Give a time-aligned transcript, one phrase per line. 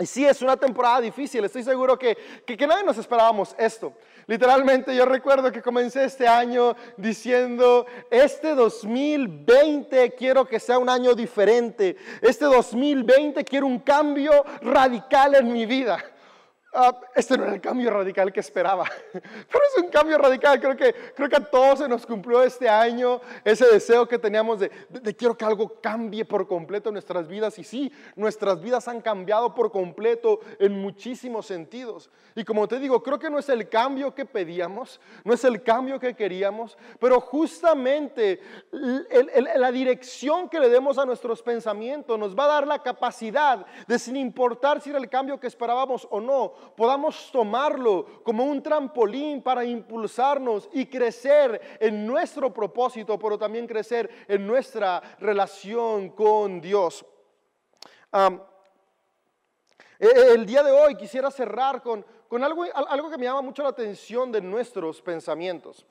[0.00, 2.16] Y sí, es una temporada difícil, estoy seguro que,
[2.46, 3.92] que, nadie nos esperábamos esto.
[4.28, 11.14] Literalmente yo recuerdo que comencé este año diciendo, este 2020 quiero que sea un año
[11.14, 15.98] diferente, este 2020 quiero un cambio radical en mi vida.
[16.78, 20.60] Uh, este no era el cambio radical que esperaba, pero es un cambio radical.
[20.60, 24.60] Creo que, creo que a todos se nos cumplió este año ese deseo que teníamos
[24.60, 27.58] de, de, de, quiero que algo cambie por completo en nuestras vidas.
[27.58, 32.10] Y sí, nuestras vidas han cambiado por completo en muchísimos sentidos.
[32.36, 35.64] Y como te digo, creo que no es el cambio que pedíamos, no es el
[35.64, 42.16] cambio que queríamos, pero justamente el, el, la dirección que le demos a nuestros pensamientos
[42.16, 46.06] nos va a dar la capacidad de, sin importar si era el cambio que esperábamos
[46.10, 53.38] o no, podamos tomarlo como un trampolín para impulsarnos y crecer en nuestro propósito, pero
[53.38, 57.04] también crecer en nuestra relación con Dios.
[58.12, 58.40] Um,
[59.98, 63.70] el día de hoy quisiera cerrar con, con algo, algo, que me llama mucho la
[63.70, 65.84] atención de nuestros pensamientos.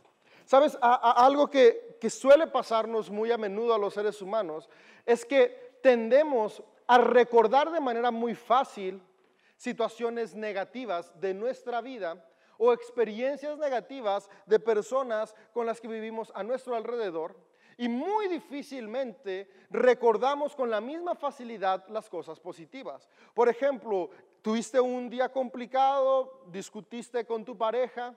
[0.45, 4.69] Sabes, algo que, que suele pasarnos muy a menudo a los seres humanos
[5.05, 9.01] es que tendemos a recordar de manera muy fácil
[9.57, 12.25] situaciones negativas de nuestra vida
[12.57, 17.35] o experiencias negativas de personas con las que vivimos a nuestro alrededor
[17.77, 23.07] y muy difícilmente recordamos con la misma facilidad las cosas positivas.
[23.35, 24.09] Por ejemplo,
[24.41, 28.15] tuviste un día complicado, discutiste con tu pareja,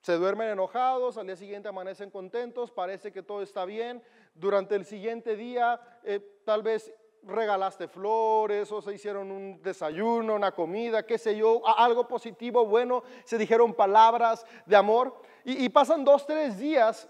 [0.00, 4.02] se duermen enojados, al día siguiente amanecen contentos, parece que todo está bien.
[4.34, 6.92] Durante el siguiente día, eh, tal vez
[7.26, 13.02] regalaste flores o se hicieron un desayuno, una comida, qué sé yo, algo positivo, bueno,
[13.24, 15.20] se dijeron palabras de amor.
[15.44, 17.08] Y, pasan dos, tres días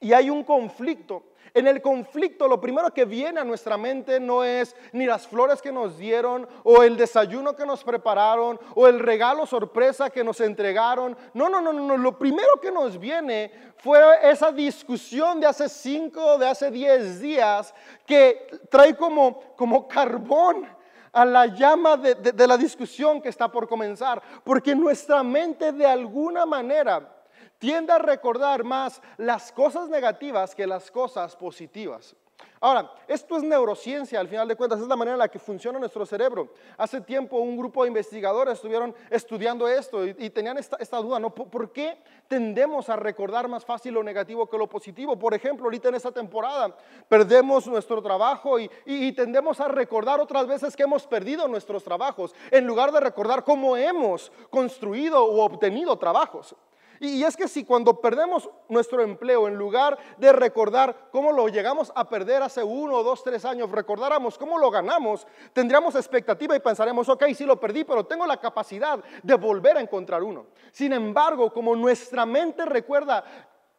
[0.00, 1.22] y hay un conflicto.
[1.52, 5.60] En el conflicto lo primero que viene a nuestra mente no es ni las flores
[5.60, 10.40] que nos dieron o el desayuno que nos prepararon o el regalo sorpresa que nos
[10.40, 11.16] entregaron.
[11.34, 11.96] No, no, no, no.
[11.96, 17.74] Lo primero que nos viene fue esa discusión de hace cinco, de hace diez días
[18.06, 20.66] que trae como, como carbón
[21.12, 24.22] a la llama de, de, de la discusión que está por comenzar.
[24.44, 27.16] Porque nuestra mente de alguna manera
[27.60, 32.16] tiende a recordar más las cosas negativas que las cosas positivas.
[32.62, 35.78] Ahora, esto es neurociencia, al final de cuentas, es la manera en la que funciona
[35.78, 36.52] nuestro cerebro.
[36.76, 41.34] Hace tiempo un grupo de investigadores estuvieron estudiando esto y, tenían esta, duda, ¿no?
[41.34, 45.18] ¿Por qué tendemos a recordar más fácil lo negativo que lo positivo?
[45.18, 46.76] Por ejemplo, ahorita en esta temporada
[47.08, 52.66] perdemos nuestro trabajo y tendemos a recordar otras veces que hemos perdido nuestros trabajos, en
[52.66, 56.54] lugar de recordar cómo hemos construido o obtenido trabajos.
[57.02, 61.90] Y es que si cuando perdemos nuestro empleo, en lugar de recordar cómo lo llegamos
[61.94, 67.08] a perder hace uno, dos, tres años, recordáramos cómo lo ganamos, tendríamos expectativa y pensaremos,
[67.08, 70.44] ok, sí lo perdí, pero tengo la capacidad de volver a encontrar uno.
[70.72, 73.24] Sin embargo, como nuestra mente recuerda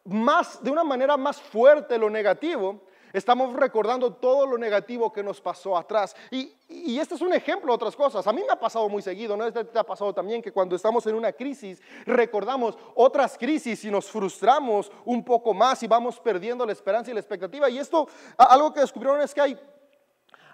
[0.04, 2.80] más, de una manera más fuerte lo negativo,
[3.12, 6.14] Estamos recordando todo lo negativo que nos pasó atrás.
[6.30, 8.26] Y, y, este es un ejemplo de otras cosas.
[8.26, 9.46] A mí me ha pasado muy seguido, ¿no?
[9.46, 13.90] Este te ha pasado también que cuando estamos en una crisis recordamos otras crisis y
[13.90, 17.68] nos frustramos un poco más y vamos perdiendo la esperanza y la expectativa.
[17.68, 19.60] Y esto, algo que descubrieron es que hay,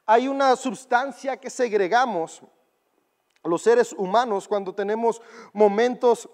[0.06, 2.42] hay una sustancia que segregamos
[3.44, 6.28] los seres humanos cuando tenemos momentos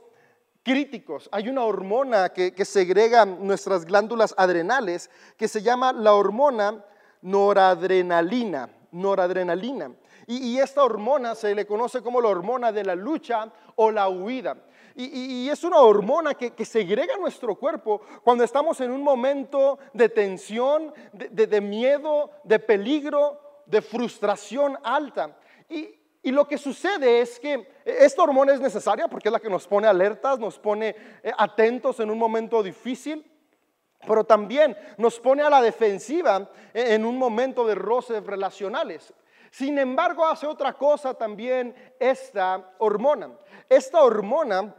[0.65, 1.29] críticos.
[1.31, 6.85] Hay una hormona que, que, segrega nuestras glándulas adrenales que se llama la hormona
[7.23, 8.71] noradrenalina.
[8.91, 9.93] noradrenalina.
[10.27, 14.57] Y, esta hormona se le conoce como la hormona de la lucha o la huida.
[14.95, 20.09] Y, es una hormona que, que, segrega nuestro cuerpo cuando estamos en un momento de
[20.09, 25.37] tensión, de, miedo, de peligro, de frustración alta.
[26.25, 29.69] Y lo que sucede es que esta hormona es necesaria porque es la que nos
[29.69, 33.31] pone alertas, nos pone eh, atentos en un momento difícil,
[34.07, 39.13] pero también nos pone a la defensiva en un momento de roces relacionales.
[39.51, 43.31] Sin embargo, hace otra cosa también esta hormona.
[43.69, 44.75] Esta hormona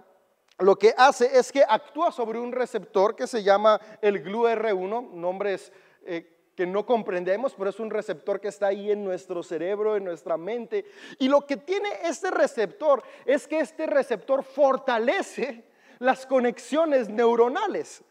[0.57, 5.71] lo que hace es que actúa sobre un receptor que se llama el GLUR1, nombres
[6.05, 10.05] eh, que no comprendemos, pero es un receptor que está ahí en nuestro cerebro, en
[10.05, 10.85] nuestra mente.
[11.19, 15.63] Y lo que tiene este receptor es que este receptor fortalece
[15.99, 18.03] las conexiones neuronales.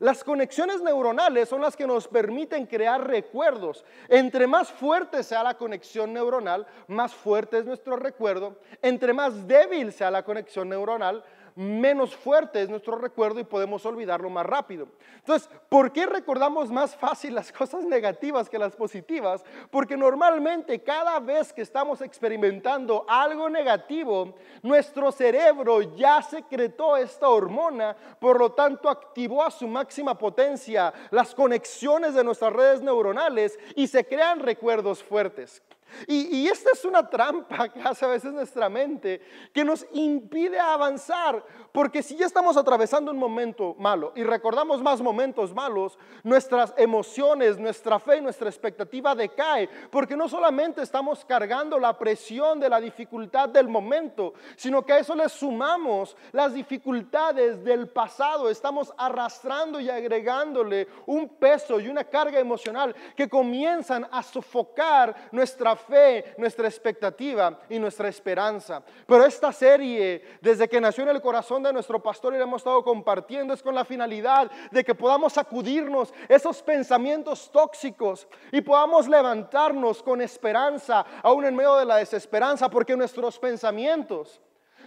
[0.00, 3.84] Las conexiones neuronales son las que nos permiten crear recuerdos.
[4.08, 8.60] Entre más fuerte sea la conexión neuronal, más fuerte es nuestro recuerdo.
[8.80, 11.24] Entre más débil sea la conexión neuronal,
[11.58, 14.86] menos fuerte es nuestro recuerdo y podemos olvidarlo más rápido.
[15.16, 19.44] Entonces, ¿por qué recordamos más fácil las cosas negativas que las positivas?
[19.68, 27.96] Porque normalmente cada vez que estamos experimentando algo negativo, nuestro cerebro ya secretó esta hormona,
[28.20, 33.88] por lo tanto activó a su máxima potencia las conexiones de nuestras redes neuronales y
[33.88, 35.60] se crean recuerdos fuertes.
[36.06, 39.20] Y, esta es una trampa que hace a veces nuestra mente
[39.52, 45.00] que nos impide avanzar, porque si ya estamos atravesando un momento malo y recordamos más
[45.00, 51.78] momentos malos, nuestras emociones, nuestra fe y nuestra expectativa decae, porque no solamente estamos cargando
[51.78, 57.62] la presión de la dificultad del momento, sino que a eso le sumamos las dificultades
[57.64, 64.22] del pasado, estamos arrastrando y agregándole un peso y una carga emocional que comienzan a
[64.22, 68.82] sofocar nuestra fe, nuestra expectativa y nuestra esperanza.
[69.06, 72.60] Pero esta serie, desde que nació en el corazón de nuestro pastor y la hemos
[72.60, 79.08] estado compartiendo, es con la finalidad de que podamos sacudirnos esos pensamientos tóxicos y podamos
[79.08, 84.40] levantarnos con esperanza, aún en medio de la desesperanza, porque nuestros pensamientos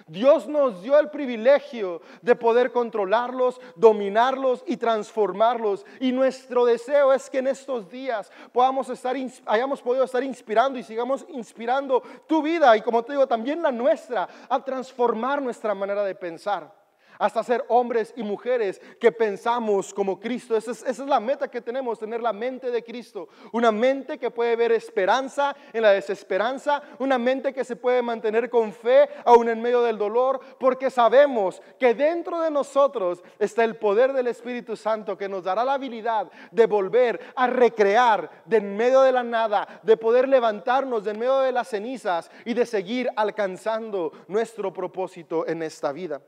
[0.07, 5.85] Dios nos dio el privilegio de poder controlarlos, dominarlos y transformarlos.
[5.99, 9.15] Y nuestro deseo es que en estos días podamos estar,
[9.45, 13.71] hayamos podido estar inspirando y sigamos inspirando tu vida y como te digo, también la
[13.71, 16.80] nuestra, a transformar nuestra manera de pensar
[17.21, 20.57] hasta ser hombres y mujeres que pensamos como Cristo.
[20.57, 23.29] Esa es, la meta que tenemos, tener la mente de Cristo.
[23.51, 28.49] Una mente que puede ver esperanza en la desesperanza, una mente que se puede mantener
[28.49, 33.75] con fe aún en medio del dolor, porque sabemos que dentro de nosotros está el
[33.75, 38.75] poder del Espíritu Santo que nos dará la habilidad de volver a recrear de en
[38.75, 42.65] medio de la nada, de poder levantarnos de en medio de las cenizas y de
[42.65, 46.19] seguir alcanzando nuestro propósito en esta vida.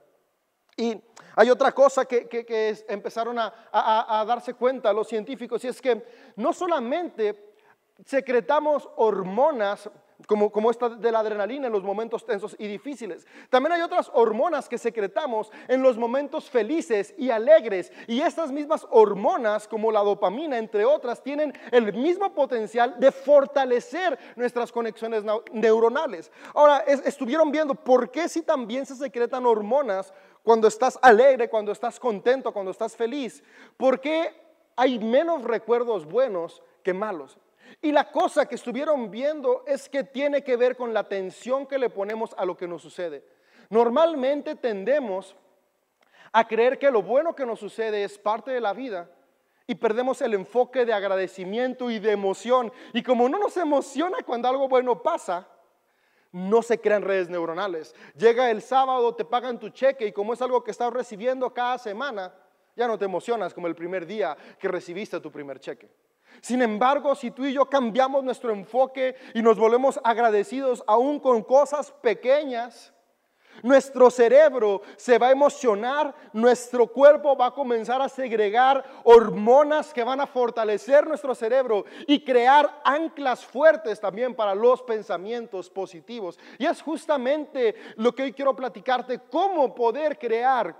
[0.77, 0.99] Y
[1.35, 6.03] hay otra cosa que, empezaron a, darse cuenta los científicos y es que
[6.35, 7.53] no solamente
[8.05, 9.89] secretamos hormonas
[10.27, 13.27] como, como, esta de la adrenalina en los momentos tensos y difíciles.
[13.49, 17.91] También hay otras hormonas que secretamos en los momentos felices y alegres.
[18.07, 24.17] Y estas mismas hormonas, como la dopamina, entre otras, tienen el mismo potencial de fortalecer
[24.35, 26.31] nuestras conexiones neuronales.
[26.53, 31.99] Ahora, estuvieron viendo por qué si también se secretan hormonas cuando estás alegre, cuando estás
[31.99, 33.43] contento, cuando estás feliz?
[33.77, 34.33] ¿Por qué
[34.75, 37.37] hay menos recuerdos buenos que malos?
[37.81, 41.79] Y la cosa que estuvieron viendo es que tiene que ver con la atención que
[41.79, 43.23] le ponemos a lo que nos sucede.
[43.69, 45.35] Normalmente tendemos
[46.31, 49.09] a creer que lo bueno que nos sucede es parte de la vida
[49.65, 52.71] y perdemos el enfoque de agradecimiento y de emoción.
[52.91, 55.47] Y como no nos emociona cuando algo bueno pasa,
[56.33, 57.95] no se crean redes neuronales.
[58.17, 61.77] Llega el sábado, te pagan tu cheque y como es algo que estás recibiendo cada
[61.77, 62.33] semana,
[62.75, 65.89] ya no te emocionas como el primer día que recibiste tu primer cheque.
[66.41, 71.43] Sin embargo, si tú y yo cambiamos nuestro enfoque y nos volvemos agradecidos aún con
[71.43, 72.92] cosas pequeñas,
[73.61, 80.03] nuestro cerebro se va a emocionar, nuestro cuerpo va a comenzar a segregar hormonas que
[80.03, 86.39] van a fortalecer nuestro cerebro y crear anclas fuertes también para los pensamientos positivos.
[86.57, 90.75] Y es justamente lo que hoy quiero platicarte, cómo poder crear,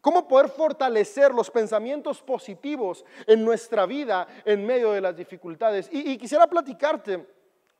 [0.00, 5.88] cómo poder fortalecer los pensamientos positivos en nuestra vida en medio de las dificultades.
[5.90, 7.26] Y, quisiera platicarte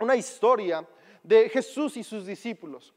[0.00, 0.87] una historia
[1.23, 2.93] de Jesús y sus discípulos.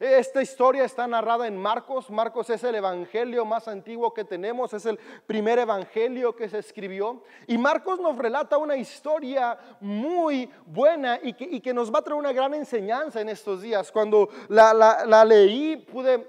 [0.00, 2.08] Esta historia está narrada en Marcos.
[2.10, 7.22] Marcos es el evangelio más antiguo que tenemos, es el primer evangelio que se escribió.
[7.48, 12.32] Y Marcos nos relata una historia muy buena y que, nos va a traer una
[12.32, 13.90] gran enseñanza en estos días.
[13.90, 16.28] Cuando la, la leí pude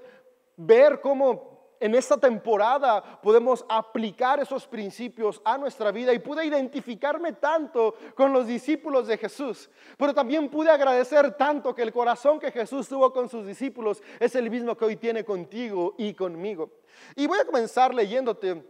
[0.56, 7.32] ver cómo en esta temporada podemos aplicar esos principios a nuestra vida y pude identificarme
[7.32, 12.52] tanto con los discípulos de Jesús, pero también pude agradecer tanto que el corazón que
[12.52, 16.70] Jesús tuvo con sus discípulos es el mismo que hoy tiene contigo y conmigo.
[17.16, 18.62] Y voy a comenzar leyéndote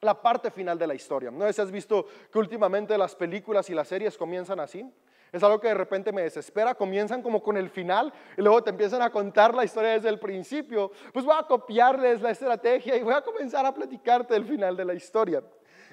[0.00, 1.30] la parte final de la historia.
[1.30, 4.88] No sé si has visto que últimamente las películas y las series comienzan así.
[5.32, 6.74] Es algo que de repente me desespera.
[6.74, 10.18] Comienzan como con el final y luego te empiezan a contar la historia desde el
[10.18, 10.90] principio.
[11.12, 14.84] Pues voy a copiarles la estrategia y voy a comenzar a platicarte el final de
[14.84, 15.42] la historia.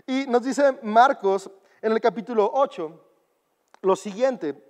[0.07, 1.49] Y nos dice Marcos
[1.81, 3.01] en el capítulo 8
[3.81, 4.61] lo siguiente.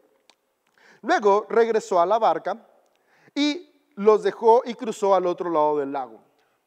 [1.02, 2.68] Luego regresó a la barca
[3.34, 6.22] y los dejó y cruzó al otro lado del lago.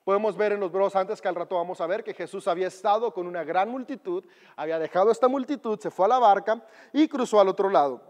[0.08, 2.68] Podemos ver en los bros antes que al rato vamos a ver que Jesús había
[2.68, 4.24] estado con una gran multitud,
[4.56, 8.00] había dejado esta multitud, se fue a la barca y cruzó al otro lado.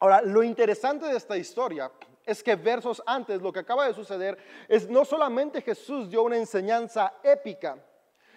[0.00, 1.92] Ahora, lo interesante de esta historia
[2.26, 6.36] es que versos antes, lo que acaba de suceder, es no solamente Jesús dio una
[6.36, 7.78] enseñanza épica,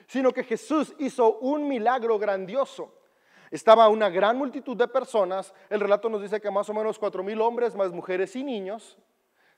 [0.06, 2.94] sino que Jesús hizo un milagro grandioso.
[3.50, 7.24] Estaba una gran multitud de personas, el relato nos dice que más o menos cuatro
[7.24, 8.96] mil hombres, más mujeres y niños,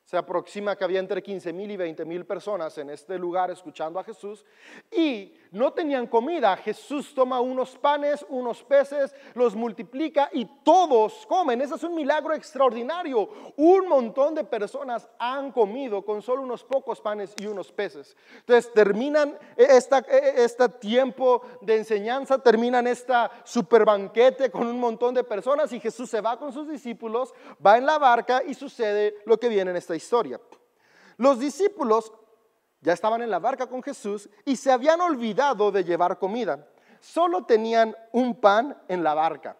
[0.03, 3.99] se aproxima que había entre 15 mil y 20 mil personas en este lugar escuchando
[3.99, 4.45] a Jesús
[4.91, 6.57] y no tenían comida.
[6.57, 11.61] Jesús toma unos panes, unos peces, los multiplica y todos comen.
[11.61, 13.29] Ese es un milagro extraordinario.
[13.55, 18.17] Un montón de personas han comido con solo unos pocos panes y unos peces.
[18.39, 25.71] Entonces terminan este tiempo de enseñanza, terminan esta super banquete con un montón de personas
[25.71, 27.33] y Jesús se va con sus discípulos,
[27.65, 30.39] va en la barca y sucede lo que viene en historia.
[31.17, 32.11] Los discípulos
[32.81, 36.67] ya estaban en la barca con Jesús y se habían olvidado de llevar comida.
[36.99, 39.57] Solo tenían un pan en la barca.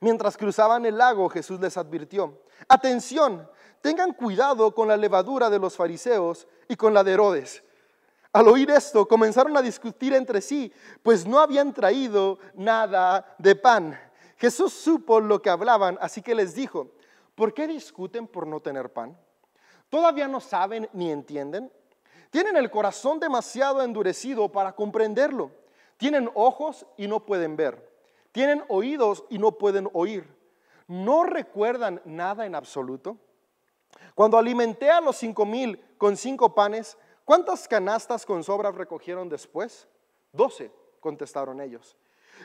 [0.00, 3.48] Mientras cruzaban el lago, Jesús les advirtió, atención,
[3.80, 7.62] tengan cuidado con la levadura de los fariseos y con la de Herodes.
[8.32, 13.98] Al oír esto, comenzaron a discutir entre sí, pues no habían traído nada de pan.
[14.36, 16.92] Jesús supo lo que hablaban, así que les dijo,
[17.34, 19.18] ¿por qué discuten por no tener pan?
[19.88, 21.72] ¿Todavía no saben ni entienden?
[22.30, 25.50] Tienen el corazón demasiado endurecido para comprenderlo.
[25.96, 27.88] Tienen ojos y no pueden ver.
[28.32, 30.36] Tienen oídos y no pueden oír.
[30.86, 33.16] ¿No recuerdan nada en absoluto?
[34.14, 39.88] Cuando alimenté a los cinco mil con cinco panes, ¿cuántas canastas con sobras recogieron después?
[40.32, 41.96] Doce, contestaron ellos.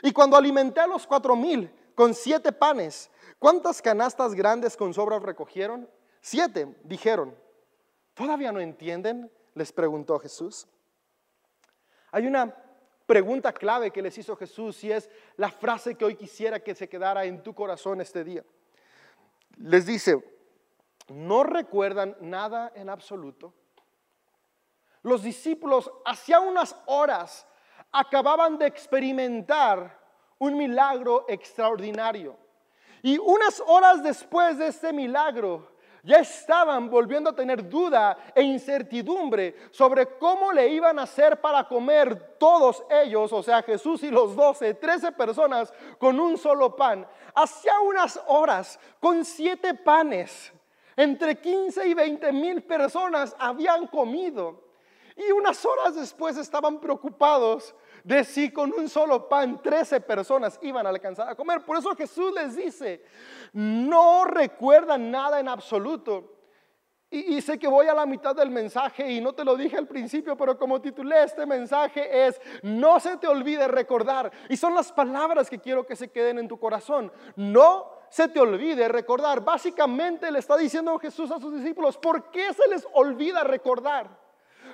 [0.02, 5.22] Y cuando alimenté a los cuatro mil con siete panes, ¿cuántas canastas grandes con sobras
[5.22, 5.88] recogieron?
[6.26, 7.36] Siete, dijeron.
[8.14, 9.30] ¿Todavía no entienden?
[9.52, 10.66] les preguntó Jesús.
[12.12, 12.56] Hay una
[13.04, 16.88] pregunta clave que les hizo Jesús y es la frase que hoy quisiera que se
[16.88, 18.42] quedara en tu corazón este día.
[19.58, 20.16] Les dice,
[21.08, 23.52] ¿no recuerdan nada en absoluto?
[25.02, 27.46] Los discípulos hacía unas horas
[27.92, 30.00] acababan de experimentar
[30.38, 32.38] un milagro extraordinario.
[33.02, 35.73] Y unas horas después de este milagro,
[36.04, 41.66] ya estaban volviendo a tener duda e incertidumbre sobre cómo le iban a hacer para
[41.66, 47.06] comer todos ellos, o sea, Jesús y los doce, trece personas con un solo pan.
[47.34, 50.52] Hacía unas horas, con siete panes,
[50.94, 54.62] entre 15 y 20 mil personas habían comido.
[55.16, 60.86] Y unas horas después estaban preocupados de si con un solo pan 13 personas iban
[60.86, 61.62] a alcanzar a comer.
[61.62, 63.02] Por eso Jesús les dice,
[63.54, 66.30] no recuerdan nada en absoluto.
[67.10, 69.76] Y, y, sé que voy a la mitad del mensaje y no te lo dije
[69.76, 74.30] al principio, pero como titulé este mensaje es, no se te olvide recordar.
[74.48, 77.12] Y son las palabras que quiero que se queden en tu corazón.
[77.36, 79.44] No se te olvide recordar.
[79.44, 84.23] Básicamente le está diciendo Jesús a sus discípulos, ¿por qué se les olvida recordar?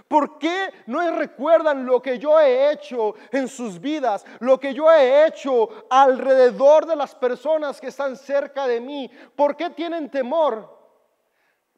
[0.08, 4.24] ¿Por qué no recuerdan lo que yo he hecho en sus vidas?
[4.40, 9.10] Lo que yo he hecho alrededor de las personas que están cerca de mí.
[9.36, 10.78] ¿Por qué tienen temor?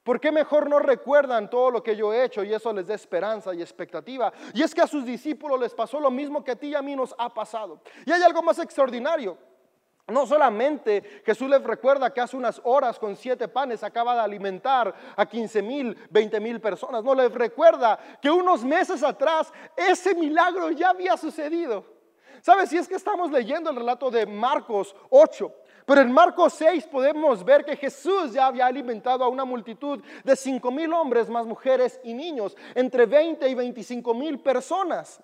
[0.03, 2.95] ¿Por qué mejor no recuerdan todo lo que yo he hecho y eso les da
[2.95, 4.33] esperanza y expectativa?
[4.53, 6.83] Y es que a sus discípulos les pasó lo mismo que a ti y a
[6.83, 7.81] mí nos ha pasado.
[8.05, 9.39] Y hay algo más extraordinario.
[10.09, 14.93] No solamente Jesús les recuerda que hace unas horas con siete panes acaba de alimentar
[15.17, 17.05] a 15 mil, 20 mil personas.
[17.05, 21.85] No les recuerda que unos meses atrás ese milagro ya había sucedido.
[22.41, 22.71] ¿Sabes?
[22.71, 25.55] Si es que estamos leyendo el relato de Marcos 8,
[25.87, 30.35] pero en Marcos 6 podemos ver que Jesús ya había alimentado a una multitud de
[30.35, 35.23] 5 mil hombres, más mujeres y niños, entre 20 y 25 mil personas.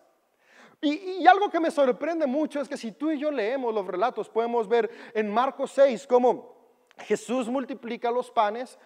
[0.81, 4.29] Y, algo que me sorprende mucho es que si tú y yo leemos los relatos,
[4.29, 6.55] podemos ver en Marcos 6 cómo
[6.99, 8.79] Jesús multiplica los panes,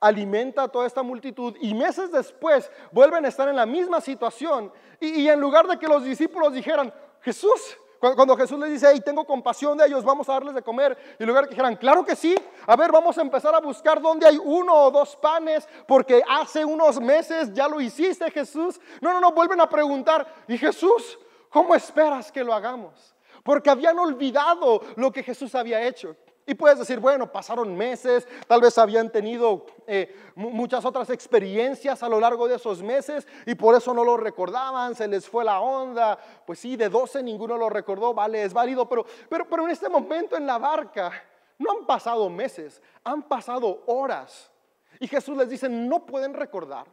[0.00, 4.72] alimenta a toda esta multitud y meses después vuelven a estar en la misma situación.
[5.00, 9.24] Y, en lugar de que los discípulos dijeran, Jesús, cuando, Jesús les dice, hey, tengo
[9.24, 12.04] compasión de ellos, vamos a darles de comer, y en lugar de que dijeran, claro
[12.04, 12.34] que sí,
[12.66, 16.64] a ver, vamos a empezar a buscar dónde hay uno o dos panes, porque hace
[16.64, 18.80] unos meses ya lo hiciste, Jesús.
[19.00, 21.18] No, no, no, vuelven a preguntar, y Jesús,
[21.56, 23.16] ¿Cómo esperas que lo hagamos?
[23.42, 26.14] Porque habían olvidado lo que Jesús había hecho.
[26.44, 32.10] Y puedes decir, bueno, pasaron meses, tal vez habían tenido eh, muchas otras experiencias a
[32.10, 35.60] lo largo de esos meses y por eso no lo recordaban, se les fue la
[35.60, 36.18] onda.
[36.44, 39.88] Pues sí, de 12 ninguno lo recordó, vale, es válido, pero, pero, pero en este
[39.88, 41.10] momento en la barca
[41.56, 44.52] no han pasado meses, han pasado horas.
[45.00, 46.86] Y Jesús les dice, no pueden recordar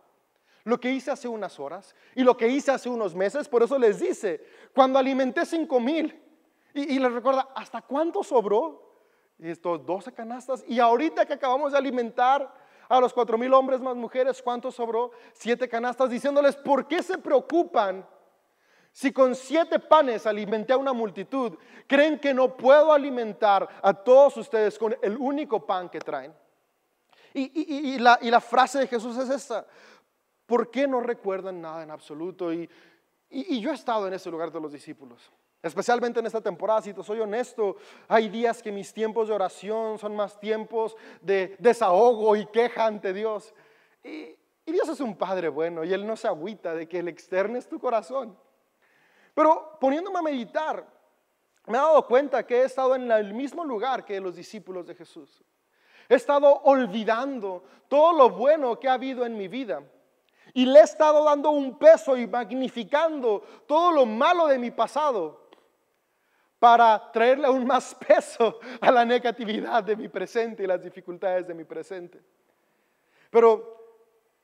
[0.63, 3.49] lo que hice hace unas horas y lo que hice hace unos meses.
[3.49, 6.19] Por eso les dice, cuando alimenté cinco mil
[6.73, 8.81] y, les recuerda, ¿hasta cuánto sobró?
[9.39, 10.63] Estos 12 canastas.
[10.67, 12.51] Y ahorita que acabamos de alimentar
[12.87, 15.11] a los cuatro mil hombres más mujeres, ¿cuánto sobró?
[15.33, 18.07] Siete canastas, diciéndoles, ¿por qué se preocupan?
[18.91, 24.37] Si con siete panes alimenté a una multitud, ¿creen que no puedo alimentar a todos
[24.37, 26.33] ustedes con el único pan que traen?
[27.33, 29.65] Y, y la, frase de Jesús es esta,
[30.45, 32.53] ¿por qué no recuerdan nada en absoluto?
[32.53, 32.69] Y,
[33.29, 35.31] yo he estado en ese lugar de los discípulos.
[35.61, 39.97] Especialmente en esta temporada, si te soy honesto, hay días que mis tiempos de oración
[39.97, 43.53] son más tiempos de desahogo y queja ante Dios.
[44.03, 44.35] Y,
[44.65, 47.79] Dios es un Padre bueno y Él no se agüita de que el externes tu
[47.79, 48.37] corazón.
[49.33, 50.85] Pero poniéndome a meditar,
[51.67, 54.95] me he dado cuenta que he estado en el mismo lugar que los discípulos de
[54.95, 55.43] Jesús.
[56.07, 59.81] He estado olvidando todo lo bueno que ha habido en mi vida.
[60.53, 65.49] Y le he estado dando un peso y magnificando todo lo malo de mi pasado
[66.59, 71.53] para traerle aún más peso a la negatividad de mi presente y las dificultades de
[71.53, 72.21] mi presente.
[73.29, 73.73] Pero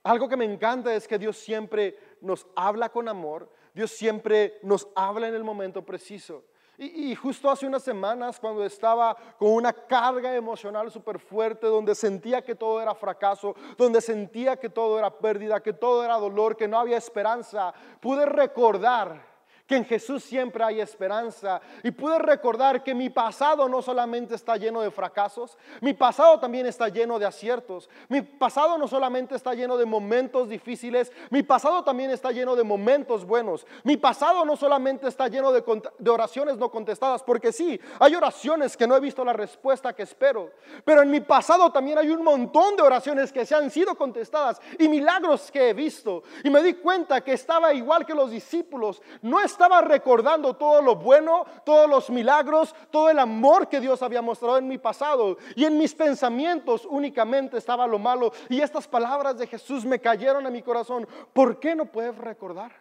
[0.03, 4.87] algo que me encanta es que Dios siempre nos habla con amor, Dios siempre nos
[4.95, 6.43] habla en el momento preciso.
[6.81, 12.41] Y, justo hace unas semanas, cuando estaba con una carga emocional súper fuerte, donde sentía
[12.41, 16.69] que todo era fracaso, donde sentía que todo era pérdida, que todo era dolor, que
[16.69, 19.28] no había esperanza, pude recordar
[19.69, 21.61] que en Jesús siempre hay esperanza.
[21.83, 26.65] Y pude recordar que mi pasado no solamente está lleno de fracasos, mi pasado también
[26.65, 27.87] está lleno de aciertos.
[28.07, 32.63] Mi pasado no solamente está lleno de momentos difíciles, mi pasado también está lleno de
[32.63, 33.67] momentos buenos.
[33.83, 35.63] Mi pasado no solamente está lleno de,
[36.09, 40.49] oraciones no contestadas, porque sí, hay oraciones que no he visto la respuesta que espero.
[40.83, 44.59] Pero en mi pasado también hay un montón de oraciones que se han sido contestadas
[44.79, 46.23] y milagros que he visto.
[46.43, 48.99] Y me di cuenta que estaba igual que los discípulos.
[49.21, 54.21] No estaba recordando todo lo bueno, todos los milagros, todo el amor que Dios había
[54.21, 55.37] mostrado en mi pasado.
[55.53, 58.31] Y en mis pensamientos únicamente estaba lo malo.
[58.47, 61.05] Y estas palabras de Jesús me cayeron a mi corazón.
[61.33, 62.71] ¿Por qué no puedes recordar?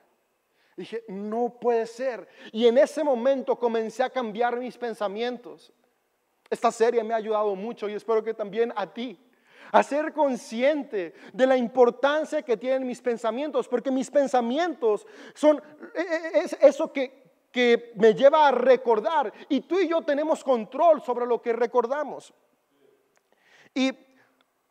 [0.77, 2.29] Dije, no puede ser.
[2.53, 5.73] Y en ese momento comencé a cambiar mis pensamientos.
[6.49, 9.19] Esta serie me ha ayudado mucho y espero que también a ti
[9.73, 15.63] a ser consciente de la importancia que tienen mis pensamientos, porque mis pensamientos son
[15.95, 17.29] e, e, es eso que
[17.97, 22.33] me lleva a recordar y tú y yo tenemos control sobre lo que recordamos.
[23.75, 23.93] Y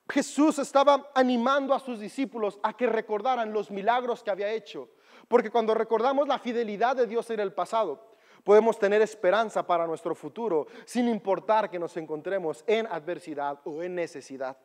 [0.09, 4.89] Jesús estaba animando a sus discípulos a que recordaran los milagros que había hecho,
[5.27, 10.15] porque cuando recordamos la fidelidad de Dios en el pasado, podemos tener esperanza para nuestro
[10.15, 14.57] futuro, sin importar que nos encontremos en adversidad o en necesidad.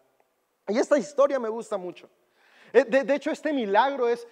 [0.68, 2.08] Y esta historia me gusta mucho.
[2.72, 4.26] Eh, de, hecho, este milagro es,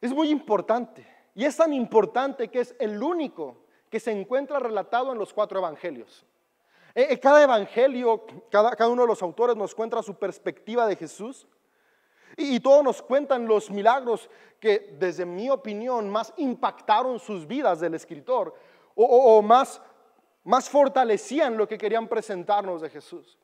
[0.00, 1.06] es muy importante.
[1.34, 5.58] Y es tan importante que es el único que se encuentra relatado en los cuatro
[5.58, 6.24] evangelios.
[6.94, 10.96] Eh, eh, cada evangelio, cada, cada, uno de los autores nos cuenta su perspectiva de
[10.96, 11.46] Jesús.
[12.36, 17.94] Y, todos nos cuentan los milagros que, desde mi opinión, más impactaron sus vidas del
[17.94, 18.54] escritor
[18.94, 19.82] o, o más,
[20.44, 23.36] más fortalecían lo que querían presentarnos de Jesús.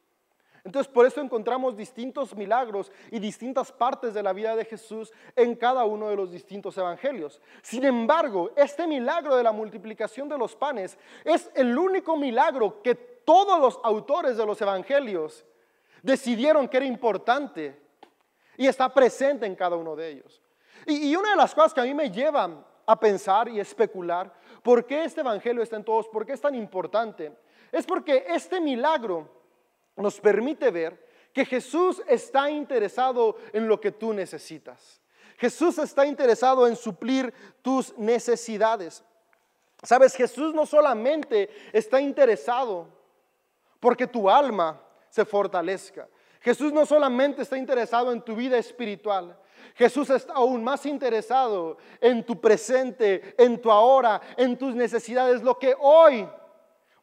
[0.66, 5.54] Entonces por eso encontramos distintos milagros y distintas partes de la vida de Jesús en
[5.54, 7.40] cada uno de los distintos evangelios.
[7.62, 12.96] Sin embargo, este milagro de la multiplicación de los panes es el único milagro que
[12.96, 15.44] todos los autores de los evangelios
[16.02, 17.80] decidieron que era importante
[18.56, 20.42] y está presente en cada uno de ellos.
[20.84, 24.84] Y, una de las cosas que a mí me llevan a pensar y especular por
[24.84, 27.32] qué este evangelio está en todos, por qué es tan importante,
[27.70, 29.35] es porque este milagro
[29.96, 35.00] nos permite ver que Jesús está interesado en lo que tú necesitas.
[35.36, 39.04] Jesús está interesado en suplir tus necesidades.
[39.82, 42.88] Sabes, Jesús no solamente está interesado
[43.80, 44.80] porque tu alma
[45.10, 46.08] se fortalezca.
[46.40, 49.36] Jesús no solamente está interesado en tu vida espiritual.
[49.74, 55.58] Jesús está aún más interesado en tu presente, en tu ahora, en tus necesidades, lo
[55.58, 56.26] que hoy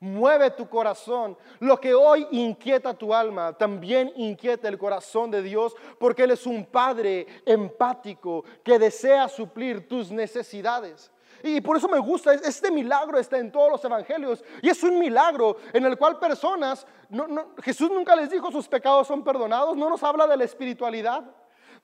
[0.04, 1.38] mueve tu corazón.
[1.60, 6.46] Lo que hoy inquieta tu alma, también inquieta el corazón de Dios, porque Él es
[6.46, 11.10] un Padre empático que desea suplir tus necesidades.
[11.42, 14.44] Y por eso me gusta, este milagro está en todos los evangelios.
[14.62, 16.86] Y es un milagro en el cual personas,
[17.62, 21.24] Jesús nunca les dijo sus pecados son perdonados, no nos habla de la espiritualidad.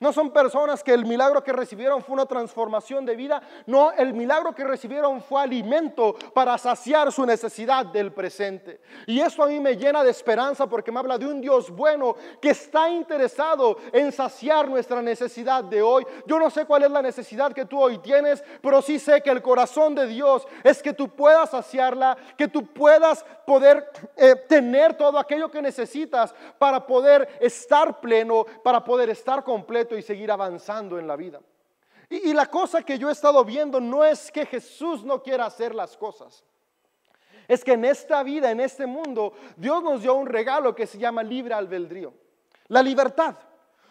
[0.00, 3.42] No son personas que el milagro que recibieron fue una transformación de vida.
[3.66, 8.80] No, el milagro que recibieron fue alimento para saciar su necesidad del presente.
[9.06, 12.16] Y eso a mí me llena de esperanza porque me habla de un Dios bueno
[12.40, 16.06] que está interesado en saciar nuestra necesidad de hoy.
[16.26, 19.28] Yo no sé cuál es la necesidad que tú hoy tienes, pero sí sé que
[19.28, 23.86] el corazón de Dios es que tú puedas saciarla, que tú puedas poder
[24.16, 30.02] eh, tener todo aquello que necesitas para poder estar pleno, para poder estar completo y
[30.02, 31.40] seguir avanzando en la vida.
[32.08, 35.46] Y, y la cosa que yo he estado viendo no es que Jesús no quiera
[35.46, 36.44] hacer las cosas.
[37.46, 40.98] Es que en esta vida, en este mundo, Dios nos dio un regalo que se
[40.98, 42.14] llama libre albedrío.
[42.68, 43.34] La libertad.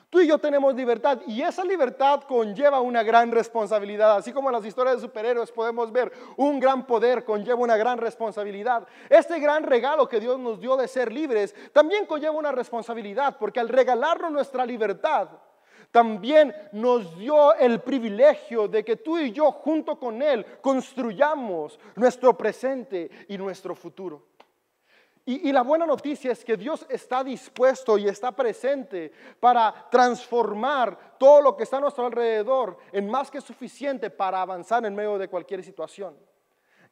[0.09, 4.15] Tú y yo tenemos libertad y esa libertad conlleva una gran responsabilidad.
[4.15, 7.99] Así como en las historias de superhéroes podemos ver, un gran poder conlleva una gran
[7.99, 8.88] responsabilidad.
[9.07, 13.59] Este gran regalo que Dios nos dio de ser libres también conlleva una responsabilidad, porque
[13.59, 15.29] al regalarnos nuestra libertad,
[15.91, 22.38] también nos dio el privilegio de que tú y yo junto con Él construyamos nuestro
[22.38, 24.30] presente y nuestro futuro.
[25.25, 31.41] Y, la buena noticia es que Dios está dispuesto y está presente para transformar todo
[31.41, 35.28] lo que está a nuestro alrededor en más que suficiente para avanzar en medio de
[35.28, 36.17] cualquier situación.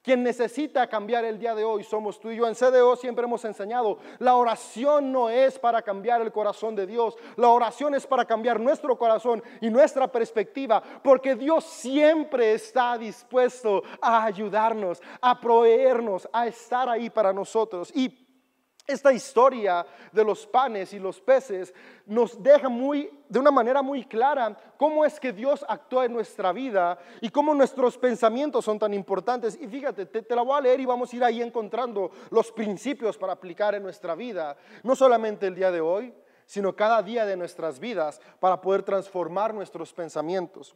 [0.07, 2.47] Quien necesita cambiar el día de hoy somos tú y yo.
[2.47, 7.17] En CDO siempre hemos enseñado, la oración no es para cambiar el corazón de Dios,
[7.35, 13.83] la oración es para cambiar nuestro corazón y nuestra perspectiva, porque Dios siempre está dispuesto
[13.99, 17.91] a ayudarnos, a proveernos, a estar ahí para nosotros.
[17.93, 18.26] Y
[18.87, 21.73] esta historia de los panes y los peces
[22.05, 26.53] nos deja muy, de una manera muy clara cómo es que Dios actúa en nuestra
[26.53, 29.59] vida y cómo nuestros pensamientos son tan importantes.
[29.59, 32.49] Y fíjate, te, te, la voy a leer y vamos a ir ahí encontrando los
[32.53, 36.13] principios para aplicar en nuestra vida, no solamente el día de hoy,
[36.45, 40.75] sino cada día de nuestras vidas para poder transformar nuestros pensamientos.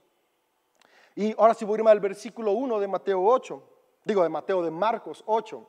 [1.15, 3.63] Y ahora sí voy a al versículo 1 de Mateo 8,
[4.03, 5.65] digo de Mateo de Marcos 8.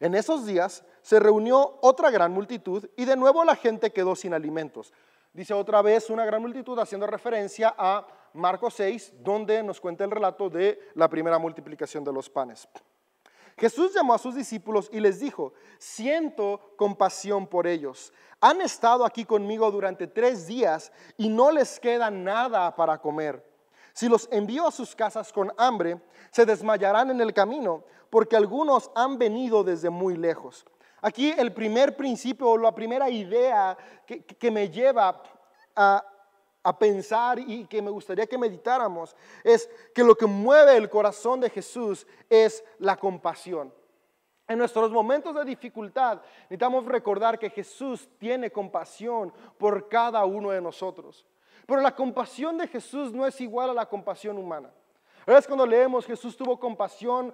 [0.00, 4.34] En esos días se reunió otra gran multitud y de nuevo la gente quedó sin
[4.34, 4.92] alimentos.
[5.32, 10.10] Dice otra vez una gran multitud haciendo referencia a Marcos 6, donde nos cuenta el
[10.10, 12.68] relato de la primera multiplicación de los panes.
[13.56, 18.12] Jesús llamó a sus discípulos y les dijo, siento compasión por ellos.
[18.40, 23.44] Han estado aquí conmigo durante tres días y no les queda nada para comer.
[23.92, 28.90] Si los envío a sus casas con hambre, se desmayarán en el camino porque algunos
[28.94, 30.64] han venido desde muy lejos.
[31.02, 35.22] Aquí el primer principio o la primera idea que, me lleva
[35.74, 36.04] a,
[36.62, 41.40] a pensar y que me gustaría que meditáramos es que lo que mueve el corazón
[41.40, 43.72] de Jesús es la compasión.
[44.46, 50.60] En nuestros momentos de dificultad necesitamos recordar que Jesús tiene compasión por cada uno de
[50.60, 51.24] nosotros.
[51.66, 54.70] Pero la compasión de Jesús no es igual a la compasión humana.
[55.24, 57.32] Es cuando leemos Jesús tuvo compasión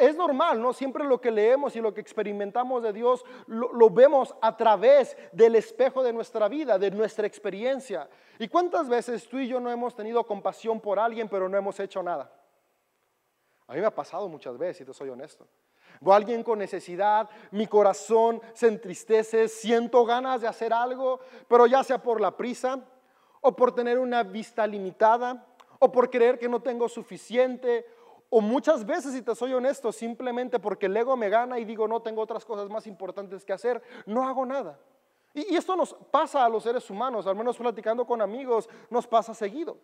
[0.00, 0.72] es normal, ¿no?
[0.72, 5.56] Siempre lo que leemos y lo que experimentamos de Dios lo, vemos a través del
[5.56, 8.08] espejo de nuestra vida, de nuestra experiencia.
[8.38, 11.78] ¿Y cuántas veces tú y yo no hemos tenido compasión por alguien, pero no hemos
[11.80, 12.32] hecho nada?
[13.66, 15.46] A mí me ha pasado muchas veces, si te soy honesto.
[16.00, 21.66] Veo a alguien con necesidad, mi corazón se entristece, siento ganas de hacer algo, pero
[21.66, 22.80] ya sea por la prisa
[23.40, 25.46] o por tener una vista limitada
[25.78, 27.86] o por creer que no tengo suficiente
[28.30, 31.88] o muchas veces, si te soy honesto, simplemente porque el ego me gana y digo,
[31.88, 34.78] no tengo otras cosas más importantes que hacer, no hago nada.
[35.32, 39.32] Y, esto nos pasa a los seres humanos, al menos platicando con amigos, nos pasa
[39.32, 39.78] seguido.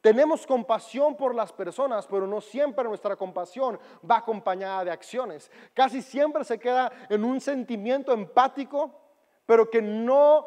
[0.00, 5.50] Tenemos compasión por las personas, pero no siempre nuestra compasión va acompañada de acciones.
[5.74, 8.92] Casi siempre se queda en un sentimiento empático,
[9.46, 10.46] pero que no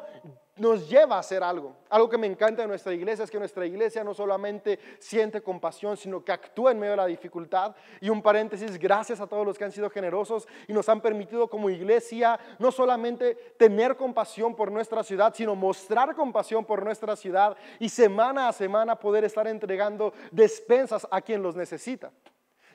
[0.59, 1.75] nos lleva a hacer algo.
[1.89, 5.97] Algo que me encanta de nuestra iglesia es que nuestra iglesia no solamente siente compasión,
[5.97, 7.75] sino que actúa en medio de la dificultad.
[7.99, 11.47] Y un paréntesis, gracias a todos los que han sido generosos y nos han permitido
[11.47, 17.57] como iglesia no solamente tener compasión por nuestra ciudad, sino mostrar compasión por nuestra ciudad
[17.79, 22.11] y semana a semana poder estar entregando despensas a quien los necesita.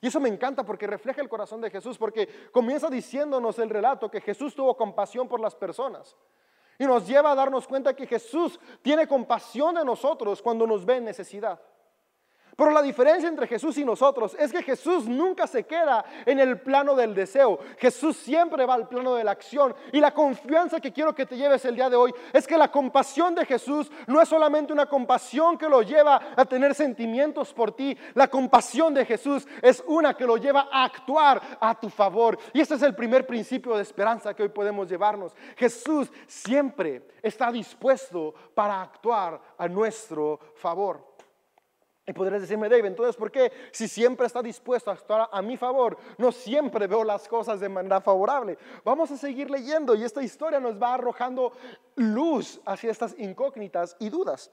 [0.00, 4.10] Y eso me encanta porque refleja el corazón de Jesús, porque comienza diciéndonos el relato
[4.10, 6.14] que Jesús tuvo compasión por las personas.
[6.78, 10.96] Y nos lleva a darnos cuenta que Jesús tiene compasión de nosotros cuando nos ve
[10.96, 11.60] en necesidad.
[12.56, 16.60] Pero la diferencia entre Jesús y nosotros es que Jesús nunca se queda en el
[16.60, 17.58] plano del deseo.
[17.78, 19.74] Jesús siempre va al plano de la acción.
[19.92, 22.70] Y la confianza que quiero que te lleves el día de hoy es que la
[22.70, 27.72] compasión de Jesús no es solamente una compasión que lo lleva a tener sentimientos por
[27.72, 27.96] ti.
[28.14, 32.38] La compasión de Jesús es una que lo lleva a actuar a tu favor.
[32.52, 35.34] Y ese es el primer principio de esperanza que hoy podemos llevarnos.
[35.56, 41.13] Jesús siempre está dispuesto para actuar a nuestro favor.
[42.06, 45.56] Y podrías decirme, David, entonces, ¿por qué si siempre está dispuesto a actuar a mi
[45.56, 48.58] favor, no siempre veo las cosas de manera favorable?
[48.84, 51.52] Vamos a seguir leyendo y esta historia nos va arrojando
[51.96, 54.50] luz hacia estas incógnitas y dudas.